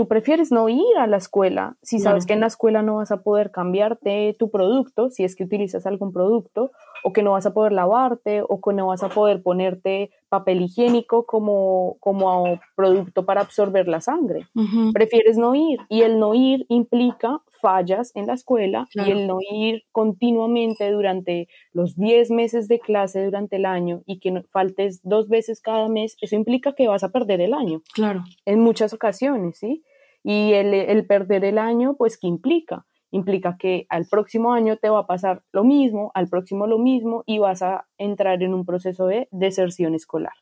[0.00, 3.12] tú prefieres no ir a la escuela si sabes que en la escuela no vas
[3.12, 6.70] a poder cambiarte tu producto, si es que utilizas algún producto,
[7.02, 10.62] o que no vas a poder lavarte, o que no vas a poder ponerte papel
[10.62, 14.46] higiénico como, como producto para absorber la sangre.
[14.92, 19.38] Prefieres no ir y el no ir implica fallas en la escuela y el no
[19.40, 25.28] ir continuamente durante los 10 meses de clase durante el año y que faltes dos
[25.28, 27.82] veces cada mes, eso implica que vas a perder el año.
[27.92, 28.24] Claro.
[28.46, 29.84] En muchas ocasiones, ¿sí?
[30.22, 32.86] Y el, perder el año, pues, ¿qué implica?
[33.10, 37.24] Implica que al próximo año te va a pasar lo mismo, al próximo lo mismo
[37.26, 40.34] y vas a entrar en un proceso de deserción escolar.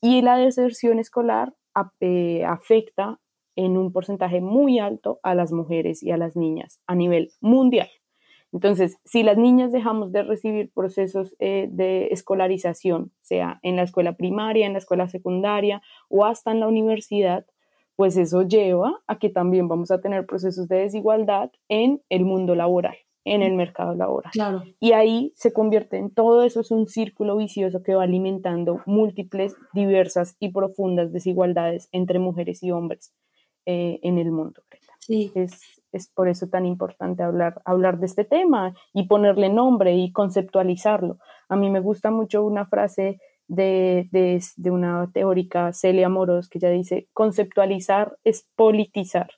[0.00, 1.54] Y la deserción escolar
[2.00, 3.18] eh, afecta
[3.56, 7.88] en un porcentaje muy alto a las mujeres y a las niñas a nivel mundial.
[8.52, 14.14] Entonces, si las niñas dejamos de recibir procesos eh, de escolarización, sea en la escuela
[14.14, 17.46] primaria, en la escuela secundaria o hasta en la universidad,
[17.96, 22.54] pues eso lleva a que también vamos a tener procesos de desigualdad en el mundo
[22.54, 24.32] laboral, en el mercado laboral.
[24.32, 24.62] Claro.
[24.80, 29.54] Y ahí se convierte en todo eso, es un círculo vicioso que va alimentando múltiples,
[29.72, 33.14] diversas y profundas desigualdades entre mujeres y hombres
[33.66, 34.62] eh, en el mundo.
[34.98, 35.32] Sí.
[35.34, 35.60] Es,
[35.92, 41.18] es por eso tan importante hablar, hablar de este tema y ponerle nombre y conceptualizarlo.
[41.48, 44.08] A mí me gusta mucho una frase de,
[44.64, 49.30] una teórica, Celia Moros, que ya dice, conceptualizar es politizar.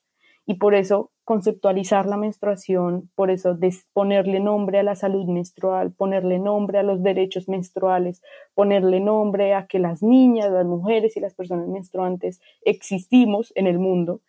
[0.47, 3.59] Y por eso conceptualizar la menstruación, por eso
[3.95, 8.21] ponerle nombre a la salud menstrual, ponerle nombre a los derechos menstruales,
[8.53, 13.79] ponerle nombre a que las niñas, las mujeres y las personas menstruantes existimos en el
[13.79, 14.21] mundo,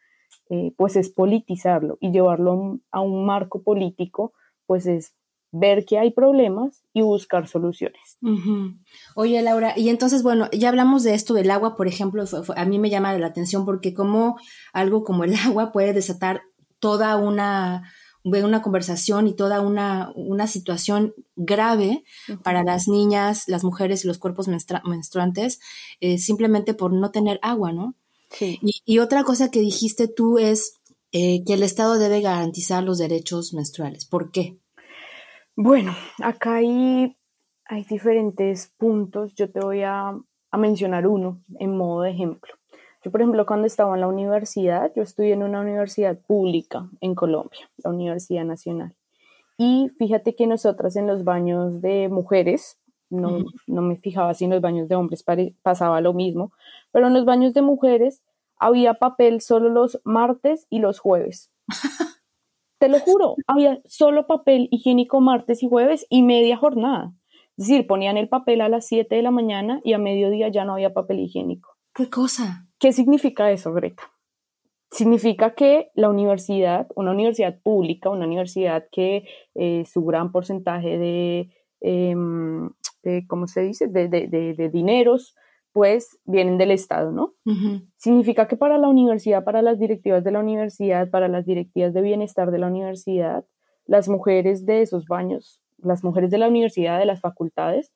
[0.50, 4.32] eh, pues es politizarlo y llevarlo a un marco político,
[4.66, 5.14] pues es
[5.58, 8.18] ver que hay problemas y buscar soluciones.
[9.16, 12.78] Oye, Laura, y entonces, bueno, ya hablamos de esto del agua, por ejemplo, a mí
[12.78, 14.38] me llama la atención porque como
[14.74, 16.42] algo como el agua puede desatar
[16.80, 17.90] toda una,
[18.24, 22.04] una conversación y toda una, una situación grave
[22.44, 25.60] para las niñas, las mujeres y los cuerpos menstruantes,
[26.02, 27.96] eh, simplemente por no tener agua, ¿no?
[28.30, 28.60] Sí.
[28.62, 30.74] Y, otra cosa que dijiste tú es
[31.14, 34.06] eh, que el Estado debe garantizar los derechos menstruales.
[34.06, 34.60] ¿Por qué?
[35.58, 37.16] Bueno, acá hay,
[37.66, 39.34] hay diferentes puntos.
[39.36, 40.14] Yo te voy a,
[40.58, 42.54] mencionar uno en modo de ejemplo.
[43.04, 47.14] Yo, por ejemplo, cuando estaba en la universidad, yo estudié en una universidad pública en
[47.14, 48.96] Colombia, la Universidad Nacional.
[49.58, 54.52] Y fíjate que nosotras en los baños de mujeres, no, no me fijaba si en
[54.52, 55.26] los baños de hombres
[55.62, 56.54] pasaba lo mismo,
[56.92, 58.24] pero en los baños de mujeres
[58.58, 61.52] había papel solo los martes y los jueves.
[62.86, 67.14] Te lo juro, había solo papel higiénico martes y jueves y media jornada.
[67.58, 70.66] Es decir, ponían el papel a las 7 de la mañana y a mediodía ya
[70.66, 71.76] no había papel higiénico.
[71.96, 72.68] ¿Qué cosa?
[72.78, 74.04] ¿Qué significa eso, Greta?
[74.92, 81.50] Significa que la universidad, una universidad pública, una universidad que eh, su gran porcentaje de,
[81.82, 82.70] em,
[83.28, 85.36] ¿cómo se dice?, de, de dineros
[85.76, 87.34] pues vienen del Estado, ¿no?
[87.98, 92.02] Significa que para la universidad, para las directivas de la universidad, para las directivas de
[92.02, 93.44] bienestar de la universidad,
[93.86, 97.92] las mujeres de esos baños, las mujeres de la universidad, de las facultades,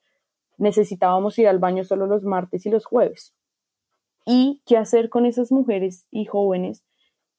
[0.57, 3.33] necesitábamos ir al baño solo los martes y los jueves.
[4.25, 6.83] ¿Y qué hacer con esas mujeres y jóvenes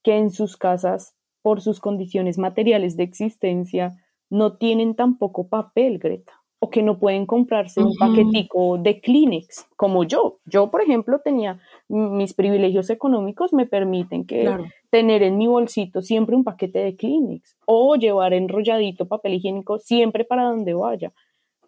[0.02, 3.94] que en sus casas, por sus condiciones materiales de existencia,
[4.30, 6.39] no tienen tampoco papel, Greta?
[6.62, 10.38] O que no pueden comprarse un paquetico de Kleenex, como yo.
[10.44, 14.46] Yo, por ejemplo, tenía mis privilegios económicos me permiten que
[14.90, 20.24] tener en mi bolsito siempre un paquete de Kleenex o llevar enrolladito papel higiénico siempre
[20.24, 21.12] para donde vaya.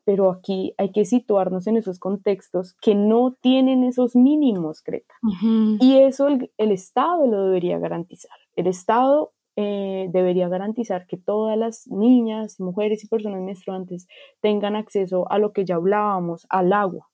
[0.04, 5.14] Pero aquí hay que situarnos en esos contextos que no tienen esos mínimos, Creta.
[5.80, 8.36] Y eso el, el Estado lo debería garantizar.
[8.56, 14.08] El Estado eh, debería garantizar que todas las niñas, mujeres y personas menstruantes
[14.40, 17.10] tengan acceso a lo que ya hablábamos, al agua.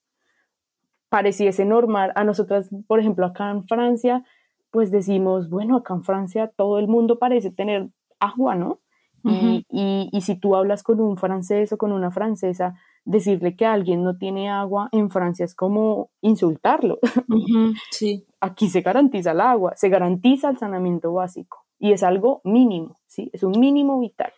[1.08, 4.24] Pareciese normal a nosotras, por ejemplo, acá en Francia,
[4.70, 7.88] pues decimos, bueno, acá en Francia todo el mundo parece tener
[8.20, 8.80] agua, ¿no?
[9.24, 9.66] y,
[10.12, 14.16] y, si tú hablas con un francés o con una francesa, decirle que alguien no
[14.16, 16.98] tiene agua en Francia es como insultarlo.
[17.90, 18.24] sí.
[18.40, 23.30] Aquí se garantiza el agua, se garantiza el saneamiento básico y es algo mínimo, ¿sí?
[23.32, 24.32] Es un mínimo vital.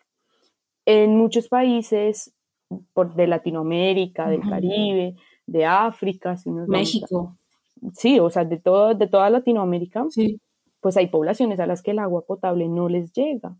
[0.85, 2.35] En muchos países
[2.93, 7.37] por, de Latinoamérica, del Caribe, de África, si México.
[7.95, 10.41] sí, o sea, de, todo, de toda Latinoamérica, sí.
[10.81, 13.57] pues hay poblaciones a las que el agua potable no les llega.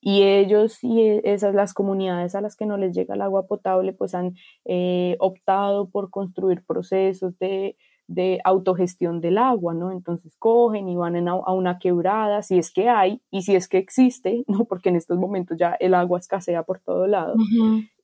[0.00, 3.92] Y ellos y esas las comunidades a las que no les llega el agua potable,
[3.92, 7.76] pues han eh, optado por construir procesos de
[8.08, 9.92] de autogestión del agua, ¿no?
[9.92, 13.76] Entonces cogen y van a una quebrada, si es que hay y si es que
[13.78, 14.64] existe, ¿no?
[14.64, 17.34] Porque en estos momentos ya el agua escasea por todo lado,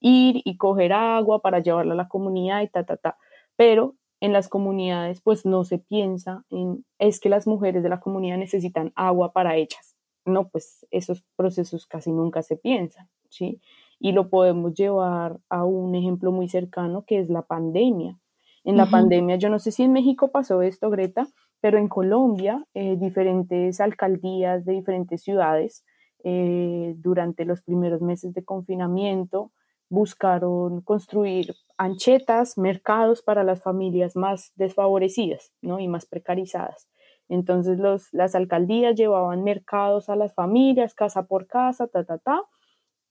[0.00, 3.16] ir y coger agua para llevarla a la comunidad y ta, ta, ta.
[3.56, 8.00] Pero en las comunidades pues no se piensa en, es que las mujeres de la
[8.00, 9.96] comunidad necesitan agua para ellas.
[10.26, 13.60] No, pues esos procesos casi nunca se piensan, ¿sí?
[13.98, 18.18] Y lo podemos llevar a un ejemplo muy cercano que es la pandemia
[18.64, 19.36] en la pandemia.
[19.36, 21.28] Yo no sé si en México pasó esto, Greta,
[21.60, 25.84] pero en Colombia, eh, diferentes alcaldías de diferentes ciudades,
[26.24, 29.52] eh, durante los primeros meses de confinamiento,
[29.90, 35.78] buscaron construir anchetas, mercados para las familias más desfavorecidas ¿no?
[35.78, 36.88] y más precarizadas.
[37.28, 42.42] Entonces los, las alcaldías llevaban mercados a las familias, casa por casa, ta, ta, ta,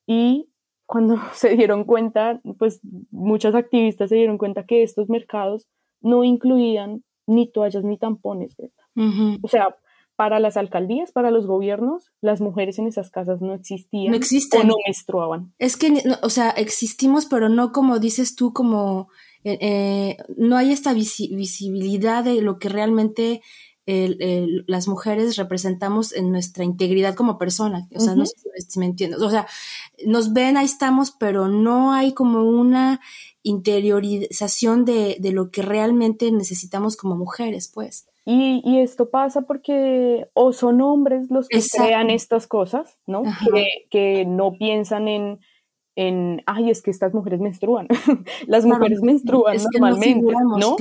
[0.06, 0.50] y
[0.86, 5.68] cuando se dieron cuenta, pues muchas activistas se dieron cuenta que estos mercados
[6.02, 8.56] no incluían ni toallas ni tampones,
[9.42, 9.76] O sea,
[10.16, 14.62] para las alcaldías, para los gobiernos, las mujeres en esas casas no existían no existen.
[14.62, 15.54] o no menstruaban.
[15.58, 19.08] Es que, o sea, existimos, pero no como dices tú, como
[19.44, 23.42] eh, eh, no hay esta visibilidad de lo que realmente
[23.86, 27.88] las mujeres representamos en nuestra integridad como persona.
[27.96, 28.36] O sea, no sé
[28.68, 29.22] si me entiendes.
[29.22, 29.48] O sea,
[30.06, 33.02] nos ven, ahí estamos, pero no hay como una
[33.44, 38.08] interiorización de, lo que realmente necesitamos como mujeres, pues.
[38.26, 43.24] Y, esto pasa porque o son hombres los que crean estas cosas, ¿no?
[43.92, 45.40] Que, no piensan en,
[45.96, 47.88] en, ay, es que estas mujeres menstruan.
[48.48, 50.78] Las mujeres menstruan normalmente, ¿no?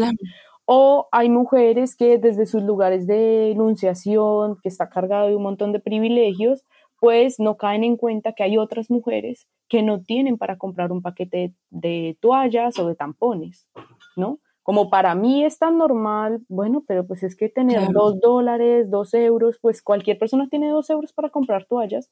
[0.74, 5.70] O hay mujeres que desde sus lugares de enunciación, que está cargado de un montón
[5.70, 6.64] de privilegios,
[6.98, 11.02] pues no caen en cuenta que hay otras mujeres que no tienen para comprar un
[11.02, 13.68] paquete de, toallas o de tampones,
[14.16, 14.38] ¿no?
[14.62, 19.12] Como para mí es tan normal, bueno, pero pues es que tener dos dólares, dos
[19.12, 22.10] euros, pues cualquier persona tiene dos euros para comprar toallas,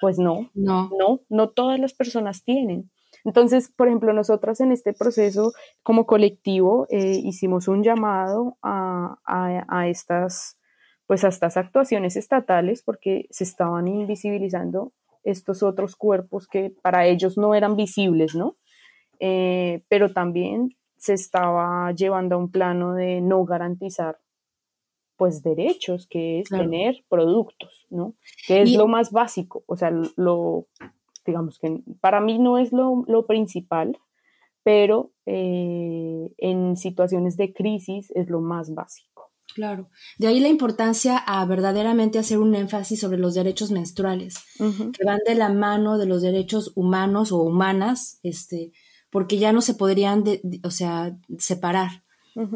[0.00, 2.90] pues no, no, no, no todas las personas tienen.
[3.26, 5.52] Entonces, por ejemplo, nosotras en este proceso
[5.82, 10.60] como colectivo eh, hicimos un llamado a, a, estas,
[11.08, 14.92] pues a estas actuaciones estatales porque se estaban invisibilizando
[15.24, 18.58] estos otros cuerpos que para ellos no eran visibles, ¿no?
[19.18, 24.20] Eh, pero también se estaba llevando a un plano de no garantizar
[25.16, 28.14] pues derechos, que es tener productos, ¿no?
[28.46, 30.68] Que es lo más básico, o sea, lo,
[31.26, 33.98] digamos que para mí no es lo, principal,
[34.62, 39.32] pero eh, en situaciones de crisis es lo más básico.
[39.54, 45.04] Claro, de ahí la importancia a verdaderamente hacer un énfasis sobre los derechos menstruales, que
[45.04, 48.72] van de la mano de los derechos humanos o humanas, este,
[49.10, 50.24] porque ya no se podrían,
[50.62, 52.04] o sea, separar.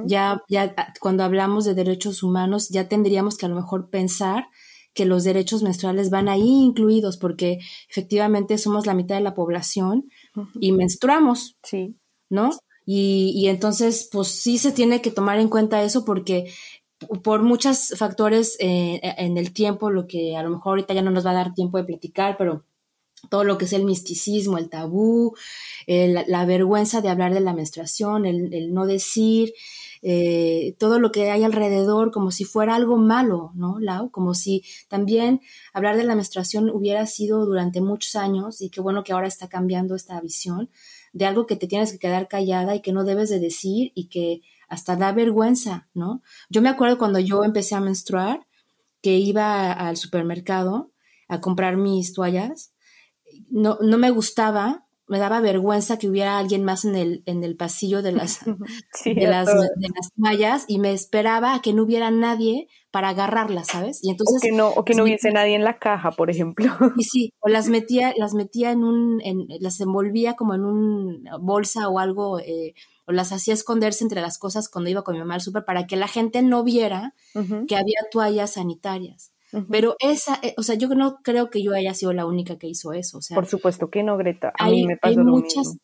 [0.05, 4.49] Ya, ya cuando hablamos de derechos humanos, ya tendríamos que a lo mejor pensar
[4.95, 10.11] que los derechos menstruales van ahí incluidos porque efectivamente somos la mitad de la población
[10.59, 11.97] y menstruamos, sí.
[12.29, 12.51] ¿no?
[12.87, 16.53] Y, y, entonces, pues sí se tiene que tomar en cuenta eso porque
[17.23, 21.11] por muchos factores eh, en el tiempo, lo que a lo mejor ahorita ya no
[21.11, 22.65] nos va a dar tiempo de platicar, pero
[23.29, 25.35] todo lo que es el misticismo, el tabú,
[25.87, 29.53] la vergüenza de hablar de la menstruación, el, el no decir,
[30.03, 34.11] eh, todo lo que hay alrededor como si fuera algo malo, ¿no, Lau?
[34.11, 35.41] Como si también
[35.73, 39.49] hablar de la menstruación hubiera sido durante muchos años y qué bueno que ahora está
[39.49, 40.71] cambiando esta visión
[41.13, 44.09] de algo que te tienes que quedar callada y que no debes de decir y
[44.09, 46.23] que hasta da vergüenza, ¿no?
[46.49, 48.47] Yo me acuerdo cuando yo empecé a menstruar,
[49.03, 50.93] que iba al supermercado
[51.29, 52.73] a comprar mis toallas,
[53.51, 57.57] no, no me gustaba me daba vergüenza que hubiera alguien más en el, en el
[57.57, 58.45] pasillo de las,
[59.05, 63.67] de, las, de las mallas y me esperaba a que no hubiera nadie para agarrarlas,
[63.67, 63.99] ¿sabes?
[64.05, 66.73] Y entonces o que no, o que no hubiese nadie en la caja, por ejemplo.
[66.97, 71.25] Y sí, o las metía, las metía en un, en, las envolvía como en un
[71.41, 72.75] bolsa o algo, eh,
[73.09, 75.89] o las hacía esconderse entre las cosas cuando iba con mi mamá al súper para
[75.89, 77.15] que la gente no viera
[77.67, 79.33] que había toallas sanitarias.
[79.71, 82.69] Pero esa, eh, o sea, yo no creo que yo haya sido la única que
[82.69, 83.19] hizo eso.
[83.19, 84.53] O sea, Por supuesto que no, Greta.
[84.59, 85.77] A mí me pasó lo muchas,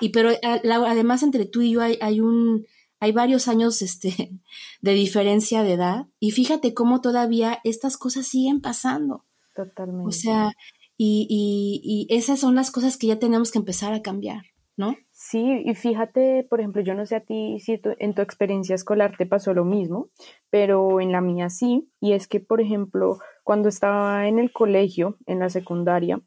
[0.00, 2.66] Y pero además entre tú y yo hay, hay un,
[2.98, 4.30] hay varios años este,
[4.80, 6.06] de diferencia de edad.
[6.18, 9.24] Y fíjate cómo todavía estas cosas siguen pasando.
[9.54, 10.08] Totalmente.
[10.08, 10.52] O sea,
[10.96, 14.44] y, y, y esas son las cosas que ya tenemos que empezar a cambiar,
[14.76, 14.96] ¿no?
[15.30, 19.16] Sí, y fíjate, por ejemplo, yo no sé a ti si en tu experiencia escolar
[19.16, 20.08] te pasó lo mismo,
[20.50, 25.18] pero en la mía sí, y es que, por ejemplo, cuando estaba en el colegio,
[25.26, 26.20] en la secundaria,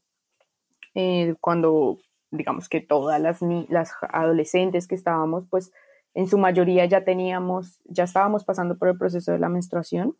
[0.95, 1.97] eh, cuando
[2.31, 5.73] digamos que todas las, las adolescentes que estábamos, pues
[6.13, 10.15] en su mayoría ya teníamos, ya estábamos pasando por el proceso de la menstruación,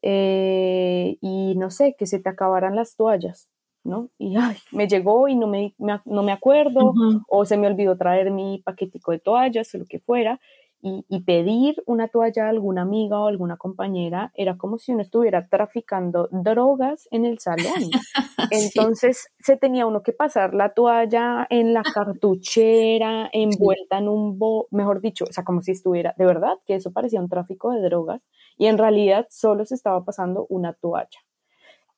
[0.00, 3.50] eh, y no sé, que se te acabaran las toallas,
[3.84, 4.10] ¿no?
[4.18, 6.94] Y ay, me llegó y no me, no me acuerdo,
[7.28, 10.40] o se me olvidó traer mi paquetico de toallas o lo que fuera,
[10.84, 15.02] y, y, pedir una toalla a alguna amiga o alguna compañera era como si uno
[15.02, 17.62] estuviera traficando drogas en el salón.
[18.50, 24.66] Entonces se tenía uno que pasar la toalla en la cartuchera, envuelta en un bo,
[24.72, 27.80] mejor dicho, o sea, como si estuviera, de verdad, que eso parecía un tráfico de
[27.82, 28.20] drogas,
[28.58, 31.20] y en realidad solo se estaba pasando una toalla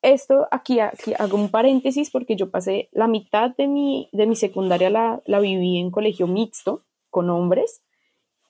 [0.05, 4.37] esto aquí, aquí, hago un paréntesis porque yo pasé la mitad de mi, de mi
[4.37, 7.83] secundaria la, la, viví en colegio mixto con hombres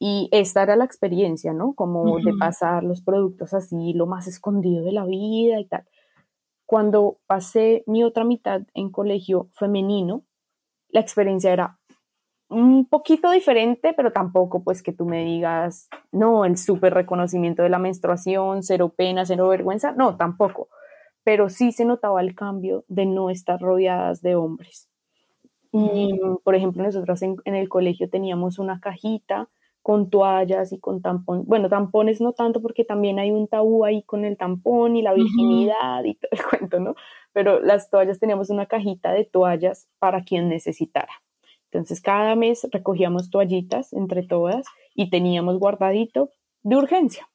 [0.00, 1.74] y esta era la experiencia, ¿no?
[1.74, 5.84] Como de pasar los productos así, lo más escondido de la vida y tal.
[6.66, 10.24] Cuando pasé mi otra mitad en colegio femenino,
[10.88, 11.78] la experiencia era
[12.48, 17.68] un poquito diferente, pero tampoco pues que tú me digas, no, el súper reconocimiento de
[17.68, 20.68] la menstruación, cero pena, cero vergüenza, no, tampoco
[21.24, 24.88] pero sí se notaba el cambio de no estar rodeadas de hombres.
[25.72, 29.48] Y, por ejemplo, nosotros en, el colegio teníamos una cajita
[29.82, 34.02] con toallas y con tampones, bueno, tampones no tanto porque también hay un tabú ahí
[34.04, 36.94] con el tampón y la virginidad y todo el cuento, ¿no?
[37.32, 41.12] Pero las toallas teníamos una cajita de toallas para quien necesitara.
[41.72, 44.64] Entonces cada mes recogíamos toallitas entre todas
[44.94, 46.30] y teníamos guardadito
[46.62, 47.28] de urgencia.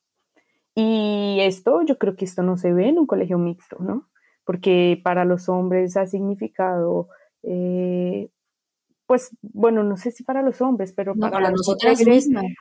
[0.76, 4.08] Y esto, yo creo que esto no se ve en un colegio mixto, ¿no?
[4.46, 7.10] Porque para los hombres ha significado,
[7.44, 8.30] eh,
[9.06, 12.00] pues, bueno, no sé si para los hombres, pero para, nosotros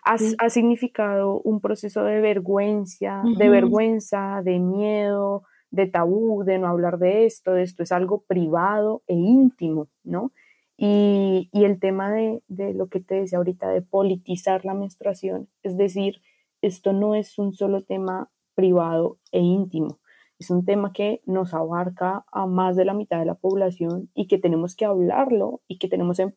[0.04, 6.68] ha, ha, significado un proceso de vergüenza, de vergüenza, de miedo, de tabú, de no
[6.68, 10.32] hablar de esto, de esto es algo privado e íntimo, ¿no?
[10.76, 15.76] Y, el tema de, de, lo que te decía ahorita, de politizar la menstruación, es
[15.76, 16.22] decir,
[16.62, 19.98] esto no es un solo tema privado e íntimo,
[20.38, 24.28] es un tema que nos abarca a más de la mitad de la población y
[24.28, 26.32] que tenemos que hablarlo y que tenemos que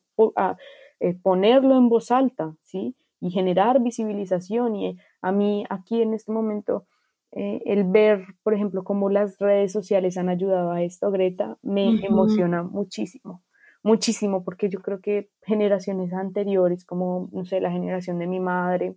[0.99, 2.95] eh, ponerlo en voz alta, ¿sí?
[3.19, 4.75] Y generar visibilización.
[4.75, 6.87] Y a mí aquí en este momento,
[7.31, 12.03] eh, el ver, por ejemplo, cómo las redes sociales han ayudado a esto, Greta, me
[12.03, 13.43] emociona muchísimo
[13.83, 18.95] muchísimo porque yo creo que generaciones anteriores, como, no sé, la generación de mi madre,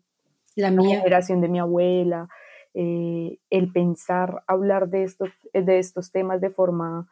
[0.56, 2.28] la, generación de mi abuela,
[2.74, 7.08] eh, el pensar, hablar de estos, de estos temas de forma,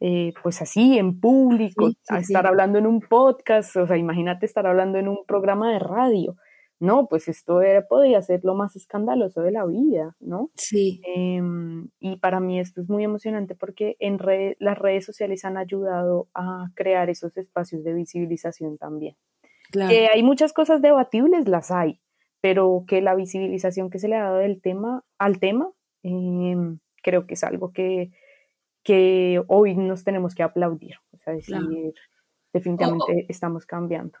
[0.00, 4.98] eh, pues así, en público, estar hablando en un podcast, o sea, imagínate estar hablando
[4.98, 6.36] en un programa de radio.
[6.78, 10.50] No, pues esto podría ser lo más escandaloso de la vida, ¿no?
[10.56, 11.00] Sí.
[11.14, 14.18] Em, y para mí esto es muy emocionante porque en
[14.58, 19.16] las redes sociales han ayudado a crear esos espacios de visibilización también.
[19.70, 19.94] Claro.
[20.12, 22.02] hay muchas cosas debatibles, las hay,
[22.42, 25.70] pero que la visibilización que se le ha dado del tema, al tema,
[26.02, 28.10] em, creo que es algo que,
[28.82, 30.96] que hoy nos tenemos que aplaudir.
[31.12, 31.56] O sea, decir,
[32.52, 34.18] definitivamente estamos cambiando.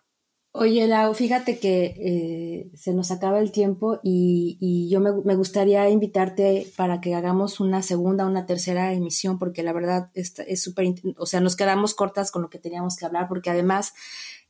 [0.54, 5.88] Oye, Lau, fíjate que eh, se nos acaba el tiempo y, yo me, me, gustaría
[5.88, 11.26] invitarte para que hagamos una segunda, una tercera emisión, porque la verdad es súper, o
[11.26, 13.94] sea, nos quedamos cortas con lo que teníamos que hablar, porque además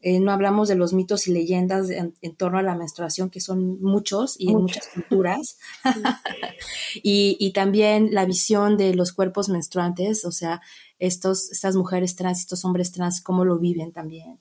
[0.03, 3.80] eh, no hablamos de los mitos y leyendas en, torno a la menstruación, que son
[3.80, 5.59] muchos y en muchas culturas.
[7.03, 10.61] y, y, también la visión de los cuerpos menstruantes, o sea,
[10.98, 14.38] estos, estas mujeres trans, estos hombres trans, cómo lo viven también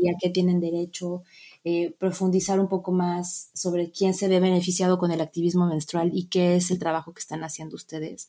[0.00, 1.22] y a qué tienen derecho.
[1.64, 6.26] Eh, profundizar un poco más sobre quién se ve beneficiado con el activismo menstrual y
[6.26, 8.28] qué es el trabajo que están haciendo ustedes.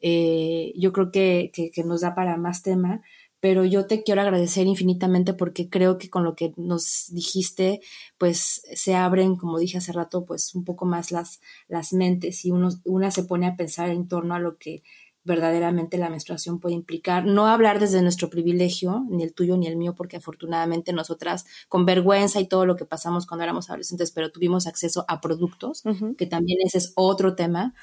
[0.00, 3.02] Eh, yo creo que, que, que, nos da para más tema,
[3.40, 7.80] pero yo te quiero agradecer infinitamente porque creo que con lo que nos dijiste,
[8.18, 12.50] pues se abren, como dije hace rato, pues un poco más las, las mentes y
[12.50, 14.82] uno, una se pone a pensar en torno a lo que
[15.24, 17.26] verdaderamente la menstruación puede implicar.
[17.26, 21.84] No hablar desde nuestro privilegio, ni el tuyo ni el mío, porque afortunadamente nosotras, con
[21.86, 25.82] vergüenza y todo lo que pasamos cuando éramos adolescentes, pero tuvimos acceso a productos,
[26.16, 27.74] que también ese es otro tema,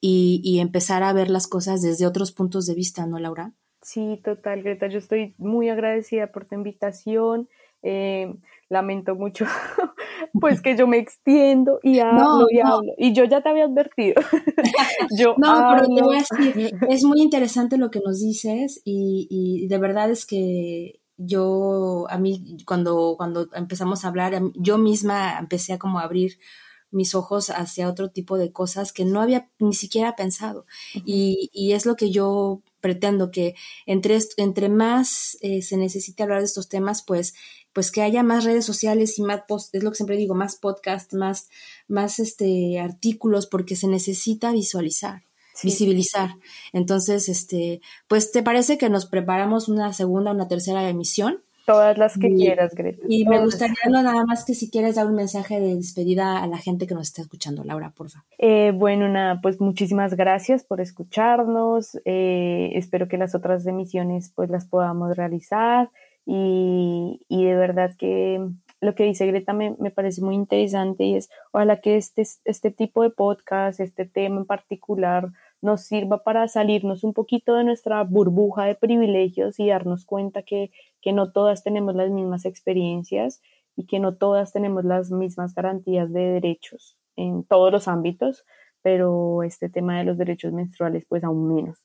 [0.00, 3.52] y, y empezar a ver las cosas desde otros puntos de vista, ¿no, Laura?
[3.82, 4.88] Sí, total, Greta.
[4.88, 7.48] Yo estoy muy agradecida por tu invitación.
[7.82, 8.34] Eh,
[8.68, 9.46] lamento mucho,
[10.40, 12.92] pues que yo me extiendo y hablo y hablo.
[12.98, 14.20] Y yo ya te había advertido.
[15.18, 19.26] yo no, pero te voy a decir, es muy interesante lo que nos dices y,
[19.30, 25.38] y de verdad es que yo, a mí, cuando, cuando empezamos a hablar, yo misma
[25.38, 26.38] empecé a como abrir
[26.90, 30.64] mis ojos hacia otro tipo de cosas que no había ni siquiera pensado.
[30.94, 33.54] y, y, es lo que yo pretendo que
[33.86, 37.34] entre, entre más eh, se necesite hablar de estos temas, pues,
[37.72, 40.56] pues que haya más redes sociales y más post, es lo que siempre digo, más
[40.56, 41.48] podcast, más,
[41.88, 45.22] más este artículos, porque se necesita visualizar,
[45.62, 46.36] visibilizar.
[46.72, 51.42] Entonces, este, pues, ¿te parece que nos preparamos una segunda, una tercera emisión?
[51.70, 53.06] Todas las que quieras, Greta.
[53.08, 56.58] Y me gustaría nada más que si quieres dar un mensaje de despedida a la
[56.58, 58.26] gente que nos está escuchando, Laura, por favor.
[58.38, 61.96] Eh, bueno, nada, pues muchísimas gracias por escucharnos.
[62.04, 65.90] Eh, espero que las otras emisiones pues las podamos realizar
[66.26, 68.44] y, y de verdad que
[68.80, 72.70] lo que dice Greta me, me, parece muy interesante y es ojalá que este, este
[72.70, 75.30] tipo de podcast, este tema en particular,
[75.62, 80.70] nos sirva para salirnos un poquito de nuestra burbuja de privilegios y darnos cuenta que,
[81.00, 83.42] que no todas tenemos las mismas experiencias
[83.76, 88.44] y que no todas tenemos las mismas garantías de derechos en todos los ámbitos,
[88.82, 91.82] pero este tema de los derechos menstruales pues aún menos.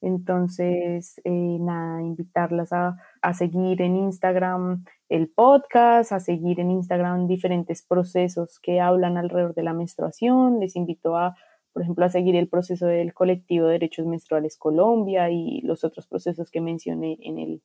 [0.00, 7.26] Entonces, eh, nada, invitarlas a, a, seguir en Instagram el podcast, a seguir en Instagram
[7.26, 10.60] diferentes procesos que hablan alrededor de la menstruación.
[10.60, 11.34] Les invito a
[11.72, 16.06] por ejemplo, a seguir el proceso del colectivo de derechos menstruales Colombia y los otros
[16.06, 17.62] procesos que mencioné en el,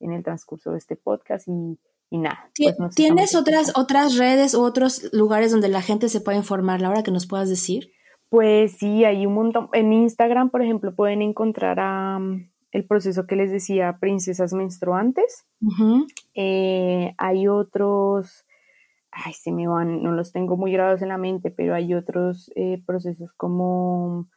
[0.00, 1.78] en el transcurso de este podcast y,
[2.10, 2.50] y nada.
[2.56, 7.02] Pues ¿Tienes otras, otras redes u otros lugares donde la gente se pueda informar, Laura,
[7.02, 7.90] que nos puedas decir?
[8.28, 9.68] Pues sí, hay un montón.
[9.72, 12.18] En Instagram, por ejemplo, pueden encontrar a,
[12.74, 15.46] el proceso que les decía, princesas menstruantes.
[16.34, 18.44] Eh, hay otros
[19.14, 22.50] ay, se me van, no los tengo muy grabados en la mente, pero hay otros
[22.56, 24.28] eh, procesos como,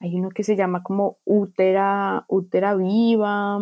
[0.00, 3.58] hay uno que se llama como útera, útera viva,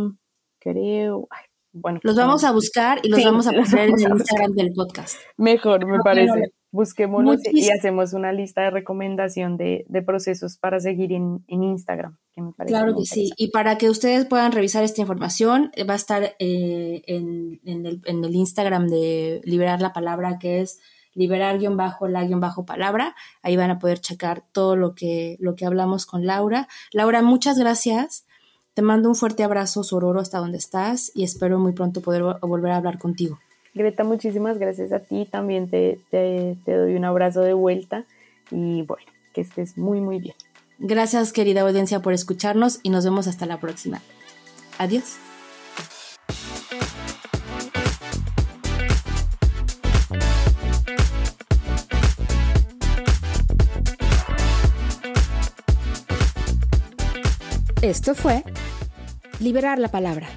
[0.60, 1.28] creo,
[1.74, 2.00] bueno.
[2.02, 5.16] Los vamos a buscar y los vamos a poner en el Instagram del podcast.
[5.36, 6.52] Mejor, me parece.
[6.70, 12.16] Busquémoslos y hacemos una lista de recomendación de, procesos para seguir en, Instagram.
[12.66, 13.30] claro que sí.
[13.36, 18.24] Y para que ustedes puedan revisar esta información, va a estar eh, en, el, en,
[18.24, 20.80] el, Instagram de Liberar la Palabra, que es
[21.14, 23.14] liberar-la-palabra.
[23.42, 26.68] Ahí van a poder checar todo lo que, lo que hablamos con Laura.
[26.92, 28.26] Laura, muchas gracias.
[28.74, 32.72] Te mando un fuerte abrazo, Sororo, hasta donde estás y espero muy pronto poder volver
[32.72, 33.38] a hablar contigo.
[33.72, 35.28] Greta, muchísimas gracias a ti.
[35.30, 38.04] También te, te, doy un abrazo de vuelta
[38.50, 40.34] y bueno, que estés muy, muy bien.
[40.80, 44.02] Gracias, querida audiencia, por escucharnos y nos vemos hasta la próxima.
[44.78, 45.18] Adiós.
[57.82, 58.42] Esto fue
[59.40, 60.28] Liberar la Palabra.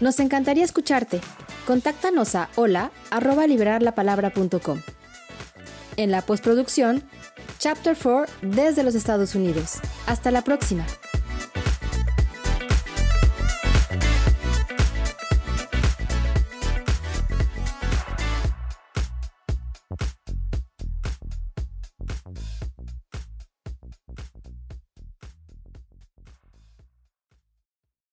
[0.00, 1.20] Nos encantaría escucharte
[1.66, 4.80] Contáctanos a hola@liberarlapalabra.com.
[5.96, 7.04] En la postproducción,
[7.58, 9.80] Chapter 4 desde los Estados Unidos.
[10.06, 10.86] Hasta la próxima.